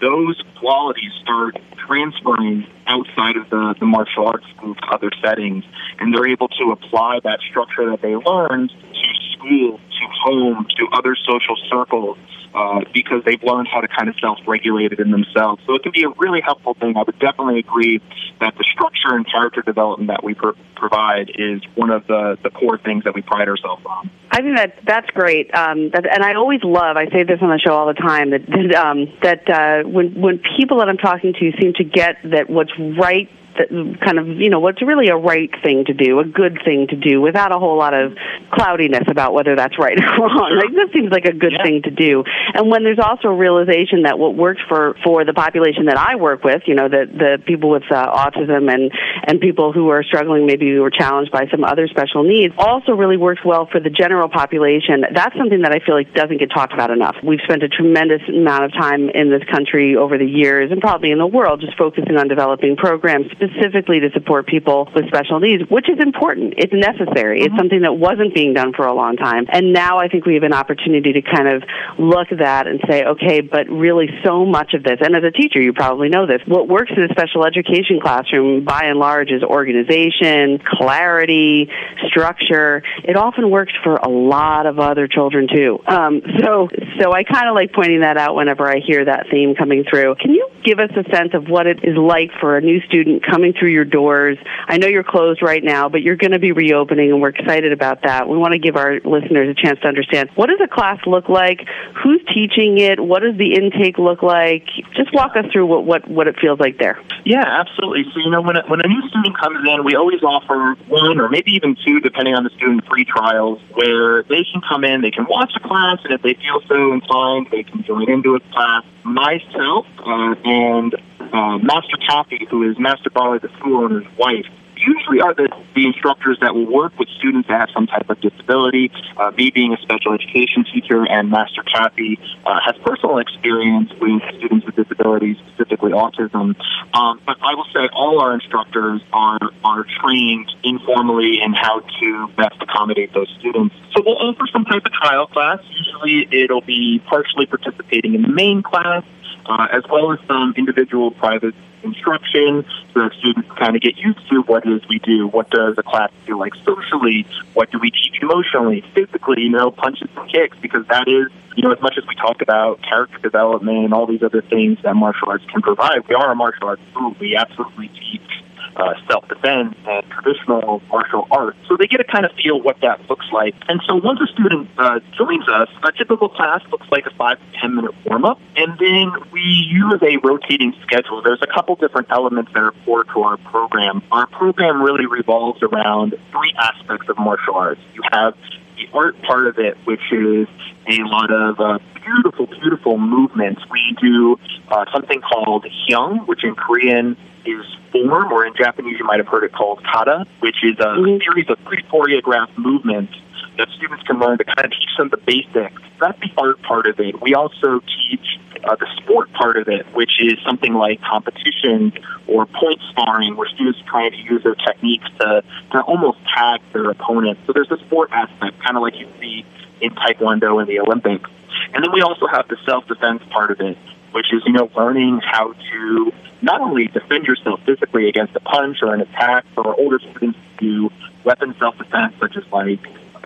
those 0.03 0.41
qualities 0.59 1.11
start 1.21 1.57
transferring 1.87 2.67
outside 2.87 3.37
of 3.37 3.49
the, 3.49 3.75
the 3.79 3.85
martial 3.85 4.27
arts 4.27 4.45
school 4.55 4.75
to 4.75 4.85
other 4.91 5.09
settings, 5.23 5.63
and 5.99 6.13
they're 6.13 6.27
able 6.27 6.49
to 6.49 6.71
apply 6.71 7.19
that 7.23 7.39
structure 7.49 7.89
that 7.89 8.01
they 8.01 8.15
learned 8.15 8.69
to 8.69 9.09
school, 9.31 9.79
to 10.03 10.09
home, 10.23 10.67
to 10.77 10.83
other 10.97 11.15
social 11.15 11.57
circles, 11.69 12.17
uh, 12.53 12.81
because 12.93 13.23
they've 13.25 13.41
learned 13.43 13.67
how 13.67 13.81
to 13.81 13.87
kind 13.87 14.07
of 14.09 14.15
self-regulate 14.19 14.91
it 14.93 14.99
in 14.99 15.09
themselves. 15.11 15.61
So 15.65 15.73
it 15.75 15.83
can 15.83 15.91
be 15.91 16.03
a 16.03 16.13
really 16.17 16.41
helpful 16.41 16.75
thing. 16.75 16.95
I 16.97 17.03
would 17.03 17.19
definitely 17.19 17.59
agree 17.59 18.01
that 18.39 18.53
the 18.57 18.65
structure 18.73 19.15
and 19.15 19.25
character 19.25 19.61
development 19.61 20.09
that 20.09 20.23
we 20.23 20.33
pro- 20.33 20.53
provide 20.75 21.31
is 21.35 21.61
one 21.75 21.89
of 21.89 22.05
the, 22.07 22.37
the 22.43 22.51
core 22.51 22.77
things 22.77 23.05
that 23.05 23.15
we 23.15 23.21
pride 23.21 23.47
ourselves 23.47 23.83
on. 23.85 24.09
I 24.29 24.41
think 24.41 24.57
that 24.57 24.79
that's 24.85 25.09
great, 25.11 25.53
um, 25.55 25.89
that, 25.91 26.05
and 26.05 26.23
I 26.23 26.33
always 26.33 26.63
love. 26.63 26.97
I 26.97 27.05
say 27.09 27.23
this 27.23 27.39
on 27.41 27.49
the 27.49 27.59
show 27.59 27.73
all 27.73 27.87
the 27.87 27.93
time 27.93 28.31
that 28.31 28.45
that, 28.47 28.75
um, 28.75 28.99
that 29.21 29.49
uh, 29.49 29.87
when 29.87 30.19
when 30.19 30.41
people 30.57 30.79
that 30.79 30.89
I'm 30.89 30.97
talking 30.97 31.33
to 31.33 31.51
seem 31.61 31.73
to 31.73 31.83
get 31.83 32.17
that 32.25 32.49
what's 32.49 32.73
right 32.79 33.29
kind 33.57 34.19
of 34.19 34.27
you 34.27 34.49
know 34.49 34.59
what's 34.59 34.81
really 34.81 35.09
a 35.09 35.15
right 35.15 35.49
thing 35.63 35.85
to 35.85 35.93
do, 35.93 36.19
a 36.19 36.25
good 36.25 36.59
thing 36.63 36.87
to 36.89 36.95
do, 36.95 37.21
without 37.21 37.51
a 37.51 37.59
whole 37.59 37.77
lot 37.77 37.93
of 37.93 38.13
cloudiness 38.51 39.03
about 39.07 39.33
whether 39.33 39.55
that's 39.55 39.77
right 39.77 39.97
or 39.97 40.05
wrong. 40.27 40.55
Like 40.55 40.73
this 40.73 40.93
seems 40.93 41.11
like 41.11 41.25
a 41.25 41.33
good 41.33 41.53
yeah. 41.53 41.63
thing 41.63 41.81
to 41.83 41.91
do. 41.91 42.23
And 42.53 42.69
when 42.69 42.83
there's 42.83 42.99
also 42.99 43.29
a 43.29 43.35
realization 43.35 44.03
that 44.03 44.19
what 44.19 44.35
works 44.35 44.61
for 44.67 44.95
for 45.03 45.25
the 45.25 45.33
population 45.33 45.85
that 45.85 45.97
I 45.97 46.15
work 46.15 46.43
with, 46.43 46.63
you 46.65 46.75
know, 46.75 46.89
the 46.89 47.05
the 47.05 47.43
people 47.45 47.69
with 47.69 47.83
uh, 47.91 48.11
autism 48.11 48.71
and 48.73 48.91
and 49.25 49.39
people 49.39 49.71
who 49.71 49.89
are 49.89 50.03
struggling, 50.03 50.45
maybe 50.45 50.69
who 50.71 50.83
are 50.83 50.91
challenged 50.91 51.31
by 51.31 51.47
some 51.51 51.63
other 51.63 51.87
special 51.87 52.23
needs, 52.23 52.53
also 52.57 52.93
really 52.93 53.17
works 53.17 53.41
well 53.45 53.67
for 53.71 53.79
the 53.79 53.89
general 53.89 54.29
population. 54.29 55.05
That's 55.13 55.35
something 55.37 55.61
that 55.61 55.71
I 55.71 55.79
feel 55.85 55.95
like 55.95 56.13
doesn't 56.13 56.39
get 56.39 56.51
talked 56.51 56.73
about 56.73 56.91
enough. 56.91 57.15
We've 57.23 57.41
spent 57.43 57.63
a 57.63 57.69
tremendous 57.69 58.21
amount 58.27 58.65
of 58.65 58.73
time 58.73 59.09
in 59.09 59.29
this 59.29 59.43
country 59.51 59.95
over 59.95 60.17
the 60.17 60.25
years, 60.25 60.71
and 60.71 60.81
probably 60.81 61.11
in 61.11 61.17
the 61.17 61.27
world, 61.27 61.61
just 61.61 61.77
focusing 61.77 62.17
on 62.17 62.27
developing 62.27 62.75
programs 62.75 63.27
specifically 63.43 63.99
to 63.99 64.09
support 64.11 64.47
people 64.47 64.89
with 64.95 65.07
special 65.07 65.39
needs, 65.39 65.63
which 65.69 65.89
is 65.89 65.99
important. 65.99 66.55
It's 66.57 66.73
necessary. 66.73 67.39
Mm-hmm. 67.39 67.45
It's 67.45 67.57
something 67.57 67.81
that 67.81 67.93
wasn't 67.93 68.33
being 68.33 68.53
done 68.53 68.73
for 68.73 68.85
a 68.85 68.93
long 68.93 69.17
time. 69.17 69.45
And 69.51 69.73
now 69.73 69.99
I 69.99 70.07
think 70.07 70.25
we 70.25 70.35
have 70.35 70.43
an 70.43 70.53
opportunity 70.53 71.13
to 71.13 71.21
kind 71.21 71.47
of 71.47 71.63
look 71.99 72.31
at 72.31 72.39
that 72.39 72.67
and 72.67 72.79
say, 72.89 73.03
okay, 73.03 73.41
but 73.41 73.67
really 73.69 74.07
so 74.23 74.45
much 74.45 74.73
of 74.73 74.83
this, 74.83 74.99
and 75.01 75.15
as 75.15 75.23
a 75.23 75.31
teacher, 75.31 75.61
you 75.61 75.73
probably 75.73 76.09
know 76.09 76.25
this, 76.25 76.41
what 76.47 76.67
works 76.67 76.91
in 76.95 77.03
a 77.03 77.09
special 77.09 77.45
education 77.45 77.99
classroom 78.01 78.63
by 78.63 78.85
and 78.85 78.99
large 78.99 79.29
is 79.29 79.43
organization, 79.43 80.59
clarity, 80.65 81.69
structure. 82.07 82.83
It 83.03 83.15
often 83.15 83.49
works 83.49 83.73
for 83.83 83.95
a 83.95 84.09
lot 84.09 84.65
of 84.65 84.79
other 84.79 85.07
children 85.07 85.47
too. 85.53 85.79
Um, 85.87 86.21
so, 86.39 86.69
so 86.99 87.11
I 87.11 87.23
kind 87.23 87.49
of 87.49 87.55
like 87.55 87.73
pointing 87.73 88.01
that 88.01 88.17
out 88.17 88.35
whenever 88.35 88.69
I 88.69 88.79
hear 88.79 89.05
that 89.05 89.27
theme 89.31 89.55
coming 89.55 89.83
through. 89.89 90.15
Can 90.15 90.31
you 90.31 90.49
give 90.63 90.79
us 90.79 90.91
a 90.95 91.03
sense 91.15 91.33
of 91.33 91.47
what 91.47 91.67
it 91.67 91.79
is 91.83 91.97
like 91.97 92.31
for 92.39 92.57
a 92.57 92.61
new 92.61 92.79
student 92.81 93.25
coming 93.33 93.53
through 93.57 93.71
your 93.71 93.85
doors. 93.85 94.37
I 94.67 94.77
know 94.77 94.87
you're 94.87 95.03
closed 95.03 95.41
right 95.41 95.63
now, 95.63 95.89
but 95.89 96.03
you're 96.03 96.15
going 96.15 96.31
to 96.31 96.39
be 96.39 96.51
reopening, 96.51 97.11
and 97.11 97.21
we're 97.21 97.29
excited 97.29 97.71
about 97.71 98.03
that. 98.03 98.29
We 98.29 98.37
want 98.37 98.53
to 98.53 98.59
give 98.59 98.75
our 98.75 98.99
listeners 99.03 99.49
a 99.49 99.59
chance 99.59 99.79
to 99.81 99.87
understand 99.87 100.29
what 100.35 100.47
does 100.47 100.59
a 100.63 100.67
class 100.67 100.99
look 101.07 101.29
like, 101.29 101.61
who's 102.03 102.21
teaching 102.33 102.77
it, 102.77 102.99
what 102.99 103.23
does 103.23 103.35
the 103.37 103.55
intake 103.55 103.97
look 103.97 104.21
like. 104.21 104.67
Just 104.95 105.13
walk 105.13 105.35
us 105.35 105.45
through 105.51 105.65
what 105.65 105.85
what, 105.85 106.07
what 106.07 106.27
it 106.27 106.35
feels 106.39 106.59
like 106.59 106.77
there. 106.77 107.01
Yeah, 107.25 107.43
absolutely. 107.43 108.03
So 108.13 108.19
you 108.19 108.29
know, 108.29 108.41
when 108.41 108.57
a, 108.57 108.63
when 108.67 108.81
a 108.83 108.87
new 108.87 109.01
student 109.09 109.37
comes 109.37 109.67
in, 109.67 109.83
we 109.83 109.95
always 109.95 110.21
offer 110.21 110.75
one 110.87 111.19
or 111.19 111.29
maybe 111.29 111.51
even 111.53 111.75
two, 111.83 111.99
depending 112.01 112.35
on 112.35 112.43
the 112.43 112.51
student, 112.51 112.85
free 112.85 113.05
trials 113.05 113.59
where 113.73 114.23
they 114.23 114.43
can 114.43 114.61
come 114.67 114.83
in, 114.83 115.01
they 115.01 115.11
can 115.11 115.25
watch 115.27 115.51
a 115.55 115.67
class, 115.67 115.97
and 116.03 116.13
if 116.13 116.21
they 116.21 116.35
feel 116.35 116.61
so 116.67 116.93
inclined, 116.93 117.47
they 117.51 117.63
can 117.63 117.83
join 117.83 118.09
into 118.09 118.35
a 118.35 118.39
class. 118.51 118.83
Myself 119.03 119.85
uh, 119.99 120.35
and 120.45 120.95
uh, 121.31 121.57
Master 121.59 121.97
Kathy, 122.07 122.47
who 122.49 122.69
is 122.69 122.77
Master 122.79 123.09
Barley, 123.09 123.39
the 123.39 123.49
school 123.59 123.83
owner's 123.83 124.07
wife, 124.17 124.45
usually 124.75 125.21
are 125.21 125.33
the, 125.33 125.49
the 125.75 125.85
instructors 125.85 126.37
that 126.41 126.53
will 126.53 126.69
work 126.69 126.97
with 126.99 127.07
students 127.19 127.47
that 127.47 127.59
have 127.59 127.69
some 127.73 127.87
type 127.87 128.09
of 128.09 128.19
disability. 128.19 128.91
Uh, 129.17 129.31
me 129.31 129.49
being 129.49 129.73
a 129.73 129.77
special 129.81 130.13
education 130.13 130.65
teacher 130.65 131.05
and 131.07 131.29
Master 131.29 131.63
Kathy 131.63 132.19
uh, 132.45 132.59
has 132.65 132.75
personal 132.83 133.19
experience 133.19 133.91
with 133.99 134.21
students 134.37 134.65
with 134.65 134.75
disabilities, 134.75 135.37
specifically 135.53 135.91
autism. 135.91 136.55
Um, 136.93 137.21
but 137.25 137.37
I 137.41 137.55
will 137.55 137.67
say 137.73 137.89
all 137.93 138.19
our 138.19 138.33
instructors 138.33 139.01
are, 139.11 139.39
are 139.63 139.85
trained 140.01 140.51
informally 140.63 141.39
in 141.41 141.53
how 141.53 141.79
to 141.79 142.27
best 142.35 142.61
accommodate 142.61 143.13
those 143.13 143.33
students. 143.39 143.75
So 143.95 144.03
we'll 144.05 144.17
offer 144.17 144.43
some 144.51 144.65
type 144.65 144.85
of 144.85 144.91
trial 144.91 145.27
class. 145.27 145.59
Usually 145.69 146.27
it'll 146.43 146.61
be 146.61 147.01
partially 147.07 147.45
participating 147.45 148.15
in 148.15 148.21
the 148.21 148.29
main 148.29 148.63
class 148.63 149.03
uh, 149.45 149.67
as 149.71 149.83
well 149.89 150.11
as 150.11 150.19
some 150.27 150.53
individual 150.57 151.11
private 151.11 151.55
instruction 151.83 152.65
so 152.93 153.01
that 153.01 153.11
students 153.19 153.49
kind 153.57 153.75
of 153.75 153.81
get 153.81 153.97
used 153.97 154.27
to 154.29 154.41
what 154.43 154.65
it 154.65 154.71
is 154.71 154.87
we 154.87 154.99
do. 154.99 155.27
What 155.27 155.49
does 155.49 155.75
a 155.77 155.83
class 155.83 156.11
feel 156.25 156.39
like 156.39 156.55
socially? 156.63 157.25
What 157.53 157.71
do 157.71 157.79
we 157.79 157.91
teach 157.91 158.19
emotionally, 158.21 158.83
physically, 158.93 159.41
you 159.41 159.49
know, 159.49 159.71
punches 159.71 160.09
and 160.15 160.31
kicks? 160.31 160.57
Because 160.61 160.87
that 160.87 161.07
is, 161.07 161.31
you 161.55 161.63
know, 161.63 161.71
as 161.71 161.81
much 161.81 161.97
as 161.97 162.07
we 162.07 162.15
talk 162.15 162.41
about 162.41 162.81
character 162.81 163.19
development 163.19 163.85
and 163.85 163.93
all 163.93 164.07
these 164.07 164.23
other 164.23 164.41
things 164.41 164.79
that 164.83 164.95
martial 164.95 165.29
arts 165.29 165.45
can 165.51 165.61
provide, 165.61 166.07
we 166.07 166.15
are 166.15 166.31
a 166.31 166.35
martial 166.35 166.67
arts 166.67 166.81
school. 166.91 167.15
We 167.19 167.35
absolutely 167.35 167.89
teach 167.89 168.43
uh, 168.75 168.93
self-defense 169.09 169.75
and 169.85 170.03
traditional 170.09 170.81
martial 170.89 171.27
arts. 171.31 171.57
So 171.67 171.77
they 171.77 171.87
get 171.87 171.97
to 171.97 172.03
kind 172.03 172.25
of 172.25 172.31
feel 172.33 172.61
what 172.61 172.77
that 172.81 173.09
looks 173.09 173.25
like. 173.31 173.55
And 173.67 173.81
so 173.87 173.95
once 173.95 174.19
a 174.21 174.27
student 174.33 174.69
uh, 174.77 174.99
joins 175.17 175.47
us, 175.47 175.69
a 175.83 175.91
typical 175.91 176.29
class 176.29 176.61
looks 176.71 176.87
like 176.91 177.05
a 177.05 177.13
five 177.15 177.37
to 177.39 177.59
ten 177.59 177.75
minute 177.75 177.93
warm-up, 178.05 178.39
and 178.55 178.77
then 178.79 179.11
we 179.31 179.41
use 179.41 180.01
a 180.01 180.17
rotating 180.23 180.73
schedule. 180.81 181.21
There's 181.21 181.41
a 181.41 181.47
couple 181.47 181.75
different 181.75 182.07
elements 182.11 182.51
that 182.53 182.63
are 182.63 182.73
core 182.85 183.03
to 183.03 183.21
our 183.21 183.37
program. 183.37 184.01
Our 184.11 184.27
program 184.27 184.81
really 184.81 185.05
revolves 185.05 185.61
around 185.61 186.15
three 186.31 186.53
aspects 186.57 187.09
of 187.09 187.17
martial 187.17 187.55
arts. 187.55 187.81
You 187.93 188.01
have 188.11 188.35
the 188.75 188.87
art 188.93 189.21
part 189.21 189.47
of 189.47 189.59
it, 189.59 189.77
which 189.85 190.01
is 190.11 190.47
a 190.87 191.03
lot 191.03 191.31
of 191.31 191.59
uh, 191.59 191.79
beautiful, 192.03 192.47
beautiful 192.47 192.97
movements. 192.97 193.61
We 193.71 193.95
do 194.01 194.39
uh, 194.67 194.85
something 194.91 195.21
called 195.21 195.65
hyung, 195.65 196.27
which 196.27 196.43
in 196.43 196.55
Korean 196.55 197.15
is 197.45 197.65
form, 197.91 198.31
or 198.31 198.45
in 198.45 198.53
Japanese 198.55 198.97
you 198.99 199.05
might 199.05 199.19
have 199.19 199.27
heard 199.27 199.43
it 199.43 199.53
called 199.53 199.83
kata, 199.83 200.25
which 200.39 200.57
is 200.63 200.77
a 200.79 200.97
mm-hmm. 200.97 201.21
series 201.23 201.49
of 201.49 201.57
pre-choreographed 201.65 202.57
movements 202.57 203.13
that 203.57 203.67
students 203.77 204.03
can 204.03 204.19
learn 204.19 204.37
to 204.37 204.43
kind 204.43 204.65
of 204.65 204.71
teach 204.71 204.89
them 204.97 205.09
the 205.09 205.17
basics. 205.17 205.81
That's 205.99 206.19
the 206.19 206.31
art 206.37 206.61
part 206.63 206.87
of 206.87 206.99
it. 206.99 207.21
We 207.21 207.35
also 207.35 207.81
teach 207.81 208.39
uh, 208.63 208.75
the 208.75 208.87
sport 208.97 209.31
part 209.33 209.57
of 209.57 209.67
it, 209.67 209.85
which 209.93 210.19
is 210.19 210.33
something 210.45 210.73
like 210.73 211.01
competition 211.01 211.93
or 212.27 212.45
point 212.45 212.79
sparring, 212.89 213.35
where 213.35 213.47
students 213.49 213.79
trying 213.85 214.11
to 214.11 214.17
use 214.17 214.41
their 214.43 214.55
techniques 214.55 215.05
to, 215.19 215.43
to 215.71 215.81
almost 215.81 216.17
tag 216.35 216.61
their 216.73 216.89
opponent. 216.89 217.39
So 217.45 217.53
there's 217.53 217.71
a 217.71 217.77
sport 217.85 218.09
aspect, 218.11 218.59
kind 218.63 218.75
of 218.75 218.81
like 218.81 218.95
you 218.95 219.07
see 219.19 219.45
in 219.81 219.91
Taekwondo 219.91 220.61
in 220.61 220.67
the 220.67 220.79
Olympics. 220.79 221.29
And 221.73 221.83
then 221.83 221.91
we 221.93 222.01
also 222.01 222.25
have 222.27 222.47
the 222.47 222.57
self-defense 222.65 223.21
part 223.29 223.51
of 223.51 223.59
it, 223.59 223.77
which 224.13 224.27
is, 224.31 224.41
you 224.45 224.53
know, 224.53 224.69
learning 224.75 225.19
how 225.23 225.53
to 225.53 226.11
not 226.41 226.61
only 226.61 226.87
defend 226.87 227.25
yourself 227.25 227.59
physically 227.65 228.09
against 228.09 228.35
a 228.35 228.39
punch 228.39 228.77
or 228.81 228.93
an 228.93 229.01
attack, 229.01 229.45
for 229.55 229.75
older 229.79 229.99
students 229.99 230.37
do 230.59 230.89
weapon 231.23 231.55
self-defense, 231.59 232.13
such 232.19 232.35
as 232.37 232.43
like 232.51 232.79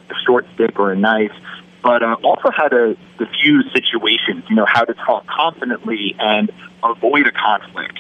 a 0.10 0.14
short 0.26 0.46
stick 0.54 0.80
or 0.80 0.92
a 0.92 0.96
knife, 0.96 1.32
but 1.84 2.04
uh, 2.04 2.16
also 2.24 2.50
how 2.56 2.68
to 2.68 2.98
diffuse 3.18 3.66
situations, 3.74 4.44
you 4.50 4.56
know, 4.56 4.66
how 4.68 4.84
to 4.84 4.94
talk 4.94 5.26
confidently 5.28 6.16
and 6.20 6.52
avoid 6.84 7.28
a 7.28 7.32
conflict. 7.32 8.00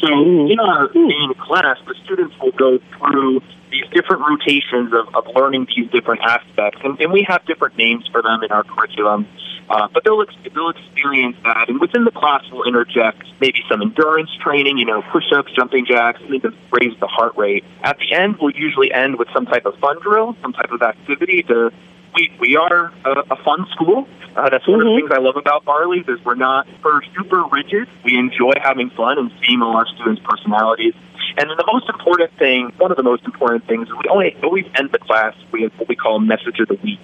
So 0.00 0.08
mm-hmm. 0.08 0.52
in 0.52 0.60
our 0.60 0.90
main 0.94 1.34
class, 1.34 1.78
the 1.86 1.94
students 2.04 2.34
will 2.40 2.52
go 2.52 2.78
through 2.98 3.40
these 3.70 3.86
different 3.92 4.22
rotations 4.28 4.92
of, 4.92 5.14
of 5.14 5.26
learning 5.34 5.66
these 5.74 5.90
different 5.90 6.22
aspects, 6.22 6.80
and, 6.84 7.00
and 7.00 7.12
we 7.12 7.24
have 7.28 7.44
different 7.46 7.76
names 7.76 8.06
for 8.10 8.22
them 8.22 8.42
in 8.42 8.50
our 8.50 8.64
curriculum. 8.64 9.26
Uh, 9.68 9.86
but 9.94 10.02
they'll 10.02 10.20
ex- 10.20 10.34
they'll 10.52 10.70
experience 10.70 11.36
that, 11.44 11.68
and 11.68 11.80
within 11.80 12.04
the 12.04 12.10
class, 12.10 12.42
we'll 12.50 12.64
interject 12.64 13.22
maybe 13.40 13.62
some 13.68 13.80
endurance 13.80 14.30
training, 14.40 14.78
you 14.78 14.84
know, 14.84 15.00
push-ups, 15.12 15.52
jumping 15.52 15.86
jacks, 15.86 16.18
something 16.20 16.40
to 16.40 16.52
raise 16.72 16.98
the 16.98 17.06
heart 17.06 17.36
rate. 17.36 17.64
At 17.84 17.98
the 17.98 18.12
end, 18.12 18.38
we'll 18.40 18.50
usually 18.50 18.92
end 18.92 19.16
with 19.16 19.28
some 19.32 19.46
type 19.46 19.66
of 19.66 19.78
fun 19.78 20.00
drill, 20.02 20.36
some 20.42 20.52
type 20.52 20.72
of 20.72 20.82
activity 20.82 21.44
to. 21.44 21.72
We 22.14 22.32
we 22.40 22.56
are 22.56 22.92
a, 23.04 23.10
a 23.30 23.36
fun 23.44 23.66
school. 23.72 24.08
Uh, 24.36 24.48
that's 24.48 24.66
one 24.66 24.78
mm-hmm. 24.78 24.88
of 24.88 24.94
the 24.94 25.00
things 25.00 25.10
I 25.12 25.20
love 25.20 25.36
about 25.36 25.64
Barley's 25.64 26.06
is 26.08 26.24
we're 26.24 26.34
not 26.34 26.66
we're 26.84 27.02
super 27.16 27.44
rigid. 27.52 27.88
We 28.04 28.18
enjoy 28.18 28.52
having 28.62 28.90
fun 28.90 29.18
and 29.18 29.30
seeing 29.44 29.62
all 29.62 29.76
our 29.76 29.86
students' 29.86 30.22
personalities. 30.24 30.94
And 31.36 31.48
then 31.48 31.56
the 31.56 31.70
most 31.72 31.88
important 31.88 32.36
thing, 32.38 32.72
one 32.78 32.90
of 32.90 32.96
the 32.96 33.02
most 33.02 33.24
important 33.24 33.66
things, 33.66 33.88
is 33.88 33.94
we 33.94 34.10
only 34.10 34.36
always 34.42 34.66
end 34.74 34.90
the 34.92 34.98
class 34.98 35.34
with 35.52 35.72
what 35.78 35.88
we 35.88 35.94
call 35.94 36.16
a 36.16 36.20
message 36.20 36.58
of 36.58 36.68
the 36.68 36.78
week, 36.82 37.00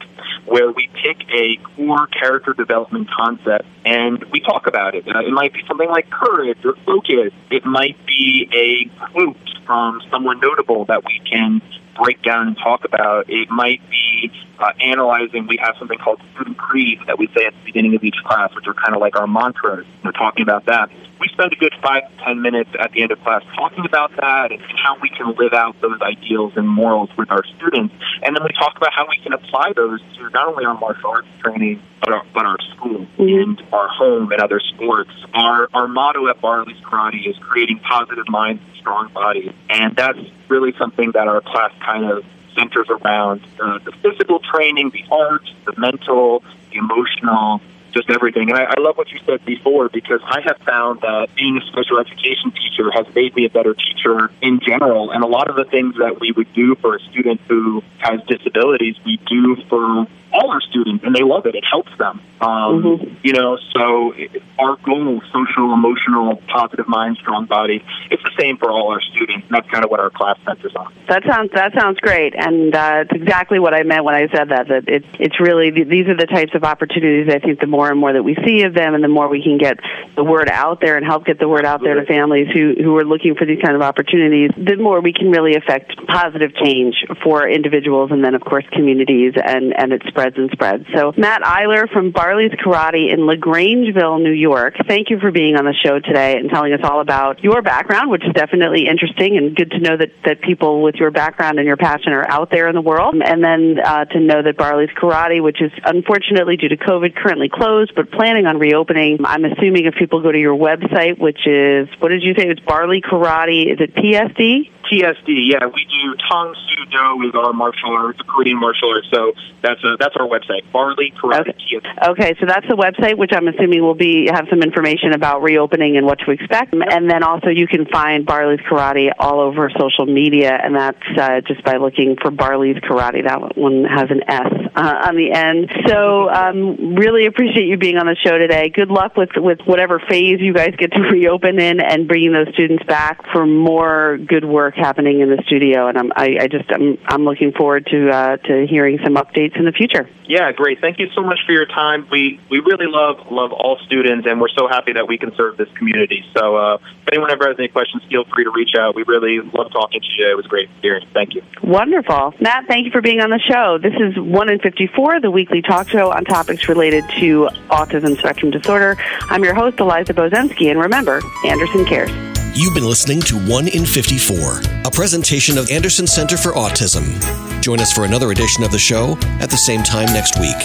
where 0.47 0.71
we 0.73 0.89
pick 1.03 1.23
a 1.33 1.57
core 1.77 2.07
character 2.09 2.53
development 2.53 3.09
concept 3.11 3.67
and 3.85 4.25
we 4.33 4.41
talk 4.41 4.67
about 4.67 4.95
it. 4.95 5.07
Uh, 5.07 5.21
it 5.21 5.31
might 5.31 5.53
be 5.53 5.61
something 5.69 5.89
like 5.89 6.11
courage 6.11 6.59
or 6.65 6.75
focus. 6.85 7.33
It 7.51 7.65
might 7.65 7.97
be 8.07 8.49
a 8.53 9.11
quote 9.13 9.37
from 9.65 10.01
someone 10.11 10.41
notable 10.41 10.85
that 10.87 11.05
we 11.05 11.21
can 11.31 11.63
break 12.03 12.23
down 12.23 12.49
and 12.49 12.57
talk 12.57 12.85
about. 12.85 13.29
It 13.29 13.51
might 13.51 13.81
be 13.91 14.31
uh, 14.59 14.73
analyzing. 14.81 15.47
We 15.47 15.59
have 15.59 15.77
something 15.79 15.99
called 15.99 16.21
student 16.35 16.59
creed 16.59 17.01
that 17.07 17.19
we 17.19 17.29
say 17.37 17.47
at 17.47 17.53
the 17.53 17.65
beginning 17.65 17.95
of 17.95 18.05
each 18.05 18.17
class, 18.25 18.55
which 18.55 18.67
are 18.67 18.75
kind 18.75 18.95
of 18.95 19.01
like 19.01 19.19
our 19.19 19.27
mantras. 19.27 19.87
We're 20.05 20.13
talking 20.13 20.43
about 20.43 20.67
that. 20.67 20.91
We 21.19 21.29
spend 21.29 21.53
a 21.53 21.57
good 21.57 21.75
five 21.83 22.03
to 22.11 22.25
ten 22.25 22.43
minutes 22.43 22.71
at 22.79 22.93
the 22.93 23.03
end 23.03 23.11
of 23.11 23.21
class 23.23 23.43
talking 23.55 23.85
about 23.87 24.15
that 24.17 24.53
and 24.53 24.61
how 24.83 24.99
we 25.01 25.09
can 25.09 25.35
live 25.37 25.53
out 25.53 25.81
those 25.81 26.01
ideals 26.03 26.53
and 26.57 26.69
morals 26.69 27.11
with 27.17 27.31
our 27.31 27.43
students. 27.57 27.95
And 28.23 28.37
then 28.37 28.45
we 28.45 28.51
talk 28.53 28.77
about 28.77 28.93
how 28.93 29.07
we 29.09 29.19
can 29.23 29.33
apply 29.33 29.73
those 29.75 30.01
to 30.17 30.31
not 30.31 30.49
only 30.49 30.65
our 30.65 30.79
martial 30.79 31.11
arts 31.11 31.29
training, 31.43 31.83
but 32.01 32.13
our, 32.13 32.25
but 32.35 32.45
our 32.45 32.59
school 32.75 33.07
mm-hmm. 33.19 33.23
and 33.23 33.63
our 33.73 33.89
home 33.89 34.31
and 34.33 34.41
other 34.43 34.61
sports. 34.61 35.11
Our, 35.33 35.69
our 35.73 35.89
motto 35.89 36.29
at 36.29 36.41
Barley's 36.41 36.77
Karate 36.79 37.29
is 37.29 37.37
creating 37.41 37.81
positive 37.81 38.29
minds 38.29 38.63
and 38.67 38.77
strong 38.77 39.13
bodies. 39.13 39.53
And 39.71 39.97
that's 39.97 40.19
really 40.49 40.75
something 40.79 41.13
that 41.13 41.29
our 41.29 41.41
class 41.41 41.73
kind 41.81 42.05
of 42.05 42.25
centers 42.57 42.89
around 42.89 43.47
uh, 43.61 43.79
the 43.85 43.93
physical 44.03 44.41
training, 44.41 44.91
the 44.91 45.05
art, 45.11 45.49
the 45.65 45.75
mental, 45.79 46.43
the 46.71 46.79
emotional, 46.79 47.61
just 47.97 48.11
everything. 48.11 48.51
And 48.51 48.59
I, 48.59 48.65
I 48.77 48.81
love 48.81 48.97
what 48.97 49.11
you 49.11 49.19
said 49.25 49.45
before 49.45 49.89
because 49.89 50.21
I 50.23 50.41
have 50.45 50.59
found 50.67 51.01
that 51.01 51.29
being 51.35 51.57
a 51.57 51.67
special 51.67 51.99
education 51.99 52.53
teacher 52.53 52.91
has 52.93 53.07
made 53.15 53.35
me 53.35 53.47
a 53.47 53.51
better 53.51 53.75
teacher 53.75 54.31
in 54.43 54.61
general. 54.61 55.11
And 55.11 55.25
a 55.25 55.27
lot 55.27 55.49
of 55.49 55.57
the 55.57 55.65
things 55.65 55.97
that 55.97 56.21
we 56.21 56.33
would 56.33 56.53
do 56.53 56.77
for 56.77 56.97
a 56.97 57.01
student 57.01 57.41
who 57.49 57.83
has 57.99 58.21
disabilities, 58.29 58.97
we 59.05 59.19
do 59.27 59.57
for 59.69 60.07
all 60.37 60.51
our 60.51 60.61
students, 60.61 61.05
and 61.05 61.15
they 61.15 61.23
love 61.23 61.47
it. 61.47 61.55
It 61.55 61.65
helps 61.71 61.91
them. 61.99 62.21
Um, 62.41 62.83
mm-hmm. 62.83 63.15
You 63.23 63.33
know, 63.33 63.57
so 63.73 64.13
our 64.59 64.77
goal, 64.85 65.23
social, 65.33 65.73
emotional, 65.73 66.37
positive 66.49 66.87
mind, 66.87 67.17
strong 67.21 67.47
body, 67.47 67.83
it's 68.11 68.23
the 68.23 68.33
same 68.39 68.59
for 68.59 68.71
all 68.71 68.93
our 68.93 69.01
students. 69.01 69.47
And 69.47 69.57
that's 69.57 69.69
kind 69.71 69.85
of 69.85 69.91
what 69.91 70.01
our 70.01 70.11
class 70.11 70.37
centers 70.45 70.75
on. 70.77 70.93
That 71.09 71.23
sounds 71.25 71.51
that 71.55 71.73
sounds 71.79 71.99
great, 72.01 72.35
and 72.37 72.75
uh, 72.75 73.05
it's 73.05 73.13
exactly 73.13 73.59
what 73.59 73.73
I 73.73 73.83
meant 73.85 74.05
when 74.05 74.15
I 74.15 74.29
said 74.29 74.51
that. 74.51 74.69
That 74.69 74.89
it, 74.89 75.05
it's 75.19 75.41
really 75.41 75.71
these 75.71 76.09
are 76.09 76.17
the 76.17 76.27
types 76.27 76.55
of 76.55 76.65
opportunities. 76.65 77.33
I 77.33 77.39
think 77.39 77.61
the 77.61 77.67
more 77.67 77.89
and 77.89 77.99
more 77.99 78.13
that 78.13 78.23
we 78.23 78.37
see 78.45 78.63
of 78.63 78.75
them, 78.75 78.95
and 78.95 79.03
the 79.03 79.09
more 79.09 79.29
we 79.29 79.43
can 79.43 79.57
get 79.57 79.79
the 80.15 80.25
word 80.25 80.51
out 80.51 80.81
there 80.81 80.97
and 80.97 81.07
help 81.07 81.25
get 81.25 81.39
the 81.39 81.49
word 81.49 81.65
out 81.65 81.81
there 81.83 81.95
to 81.95 82.05
families 82.05 82.49
who 82.53 82.75
who 82.77 82.97
are 82.99 83.05
looking 83.05 83.35
for 83.35 83.47
these 83.47 83.61
kind 83.63 83.75
of 83.77 83.83
opportunities, 83.83 84.51
the 84.57 84.77
more 84.77 85.01
we 85.01 85.13
can 85.13 85.31
really 85.31 85.55
affect 85.57 85.97
positive 86.07 86.55
change 86.57 86.97
for 87.23 87.49
individuals, 87.49 88.11
and 88.11 88.23
then 88.23 88.35
of 88.35 88.43
course 88.43 88.65
communities, 88.73 89.35
and 89.37 89.73
and 89.79 89.93
it 89.93 90.03
spreads 90.09 90.26
and 90.37 90.51
spreads. 90.51 90.85
So, 90.95 91.13
Matt 91.17 91.43
Eyler 91.43 91.91
from 91.91 92.11
Barley's 92.11 92.53
Karate 92.53 93.13
in 93.13 93.21
LaGrangeville, 93.21 94.23
New 94.23 94.33
York, 94.33 94.75
thank 94.89 95.11
you 95.11 95.19
for 95.19 95.31
being 95.31 95.57
on 95.57 95.65
the 95.65 95.75
show 95.85 95.99
today 96.01 96.37
and 96.37 96.51
telling 96.51 96.73
us 96.73 96.81
all 96.83 97.01
about 97.01 97.43
your 97.43 97.63
background, 97.63 98.11
which 98.11 98.25
is 98.25 98.33
definitely 98.33 98.87
interesting 98.89 99.37
and 99.37 99.55
good 99.55 99.71
to 99.71 99.79
know 99.79 99.97
that, 99.97 100.11
that 100.25 100.41
people 100.41 100.83
with 100.83 100.97
your 100.97 101.11
background 101.11 101.59
and 101.59 101.67
your 101.67 101.77
passion 101.77 102.13
are 102.13 102.29
out 102.29 102.51
there 102.51 102.69
in 102.69 102.75
the 102.75 102.81
world. 102.81 103.15
And 103.15 103.43
then 103.43 103.77
uh, 103.85 104.05
to 104.07 104.21
know 104.21 104.43
that 104.43 104.57
Barley's 104.57 104.91
Karate, 104.91 105.43
which 105.43 105.61
is 105.61 105.73
unfortunately 105.85 106.57
due 106.57 106.69
to 106.69 106.77
COVID 106.77 107.15
currently 107.15 107.49
closed, 107.49 107.95
but 107.95 108.11
planning 108.11 108.47
on 108.47 108.59
reopening. 108.59 109.19
I'm 109.25 109.45
assuming 109.45 109.87
if 109.87 109.95
people 109.95 110.23
go 110.23 110.33
to 110.33 110.39
your 110.39 110.57
website, 110.57 111.19
which 111.19 111.47
is, 111.47 111.89
what 112.01 112.09
did 112.09 112.23
you 112.23 112.35
say? 112.35 112.49
It's 112.49 112.61
Barley 112.61 113.01
Karate. 113.01 113.73
Is 113.73 113.81
it 113.81 113.95
PSD? 113.95 114.71
TSD, 114.91 115.51
yeah, 115.51 115.67
we 115.67 115.85
do 115.85 116.15
Tang 116.31 116.55
Soo 116.55 116.85
Do 116.91 117.29
is 117.29 117.35
our 117.35 117.53
martial 117.53 117.91
art, 117.91 118.19
the 118.19 118.25
Korean 118.25 118.59
martial 118.59 118.91
art. 118.91 119.05
So 119.11 119.33
that's 119.63 119.83
a, 119.85 119.97
that's 119.99 120.15
our 120.17 120.27
website, 120.27 120.71
Barley 120.73 121.13
Karate 121.13 121.51
okay. 121.51 121.53
TSD. 121.53 122.09
Okay, 122.11 122.37
so 122.41 122.47
that's 122.47 122.67
the 122.69 122.77
website, 122.77 123.17
which 123.17 123.33
I'm 123.33 123.49
assuming 123.49 123.83
will 123.83 123.95
be 123.95 124.29
have 124.33 124.47
some 124.49 124.63
information 124.63 125.13
about 125.13 125.43
reopening 125.43 125.97
and 125.97 126.07
what 126.07 126.19
to 126.21 126.31
expect, 126.31 126.75
and 126.75 127.11
then 127.11 127.23
also 127.23 127.49
you 127.49 127.67
can 127.67 127.87
find 127.87 128.25
Barley's 128.25 128.61
Karate 128.61 129.11
all 129.19 129.41
over 129.41 129.71
social 129.79 130.07
media, 130.07 130.59
and 130.63 130.75
that's 130.75 131.03
uh, 131.19 131.41
just 131.47 131.65
by 131.65 131.77
looking 131.77 132.17
for 132.21 132.31
Barley's 132.31 132.77
Karate. 132.77 133.25
That 133.25 133.57
one 133.57 133.85
has 133.85 134.11
an 134.11 134.23
S 134.29 134.53
uh, 134.77 135.09
on 135.09 135.17
the 135.17 135.33
end. 135.33 135.71
So 135.87 136.31
um, 136.31 136.95
really 136.95 137.27
appreciate 137.27 137.67
you 137.67 137.77
being 137.77 137.97
on 137.97 138.07
the 138.07 138.17
show 138.17 138.39
today. 138.39 138.69
Good 138.69 138.91
luck 138.91 139.17
with 139.17 139.31
with 139.37 139.61
whatever 139.65 140.01
phase 140.09 140.41
you 140.41 140.53
guys 140.53 140.75
get 140.79 140.93
to 140.93 141.01
reopen 141.13 141.59
in, 141.59 141.81
and 141.81 142.07
bringing 142.07 142.33
those 142.33 142.49
students 142.53 142.85
back 142.85 143.21
for 143.33 143.47
more 143.47 144.19
good 144.19 144.45
work 144.45 144.76
happening 144.77 145.21
in 145.21 145.31
the 145.31 145.43
studio, 145.47 145.89
and 145.89 145.99
I'm, 145.99 146.13
I, 146.15 146.37
I 146.43 146.49
just 146.49 146.71
I'm, 146.71 146.99
I'm 147.07 147.25
looking 147.25 147.53
forward 147.53 147.87
to 147.87 148.11
uh, 148.11 148.37
to 148.37 148.67
hearing 148.67 148.99
some 149.03 149.15
updates 149.15 149.59
in 149.59 149.65
the 149.65 149.73
future. 149.73 150.09
Yeah, 150.27 150.51
great. 150.53 150.81
Thank 150.81 150.99
you 150.99 151.09
so 151.15 151.23
much 151.23 151.39
for 151.47 151.53
your 151.53 151.67
time. 151.67 152.07
We 152.11 152.41
we 152.51 152.61
really 152.61 152.87
love 152.87 153.31
love 153.31 153.53
all 153.53 153.79
students, 153.87 154.27
and 154.27 154.41
we're 154.41 154.49
so 154.57 154.69
happy 154.69 154.93
that 154.95 155.09
we 155.09 155.19
can 155.19 155.35
serve 155.37 155.57
this 155.57 155.69
community. 155.77 156.25
So, 156.37 156.57
uh, 156.57 156.75
if 156.77 157.13
anyone 157.13 157.31
ever 157.31 157.47
has 157.49 157.57
any 157.59 157.69
questions, 157.69 158.03
feel 158.11 158.25
free 158.25 158.45
to 158.45 158.51
reach 158.51 158.75
out. 158.79 158.95
We 158.95 159.05
really 159.05 159.41
love 159.41 159.73
talking 159.73 160.01
to 160.01 160.07
you. 160.17 160.31
It 160.31 160.37
was 160.37 160.47
great 160.47 160.69
hearing. 160.83 161.07
Thank 161.15 161.35
you. 161.35 161.43
Wonderful, 161.63 162.35
Matt. 162.41 162.67
Thank 162.67 162.87
you 162.87 162.91
for 162.91 163.01
being 163.01 163.21
on 163.21 163.31
the 163.31 163.39
show. 163.39 163.79
This 163.79 163.95
is 163.95 164.19
one 164.19 164.51
in 164.51 164.59
fifty 164.59 164.87
four, 164.87 165.21
the 165.21 165.31
weekly 165.31 165.63
talk 165.63 165.89
show 165.89 166.11
on 166.11 166.25
topics 166.25 166.69
related 166.69 167.05
to 167.21 167.49
autism 167.71 168.17
spectrum 168.19 168.51
disorder. 168.51 168.97
I'm 169.31 169.45
your 169.45 169.55
host, 169.55 169.81
Eliza 169.81 170.15
Bozensky, 170.15 170.71
and 170.71 170.81
remember, 170.81 171.23
Anderson 171.45 171.85
cares. 171.85 172.36
You've 172.59 172.73
been 172.73 172.89
listening 172.89 173.21
to 173.21 173.37
1 173.37 173.69
in 173.69 173.85
54, 173.85 174.63
a 174.87 174.91
presentation 174.91 175.59
of 175.59 175.71
Anderson 175.71 176.07
Center 176.07 176.39
for 176.39 176.53
Autism. 176.53 177.21
Join 177.61 177.81
us 177.81 177.93
for 177.93 178.07
another 178.07 178.31
edition 178.31 178.65
of 178.65 178.71
the 178.71 178.79
show 178.79 179.19
at 179.41 179.51
the 179.51 179.59
same 179.59 179.83
time 179.83 180.07
next 180.07 180.41
week. 180.41 180.57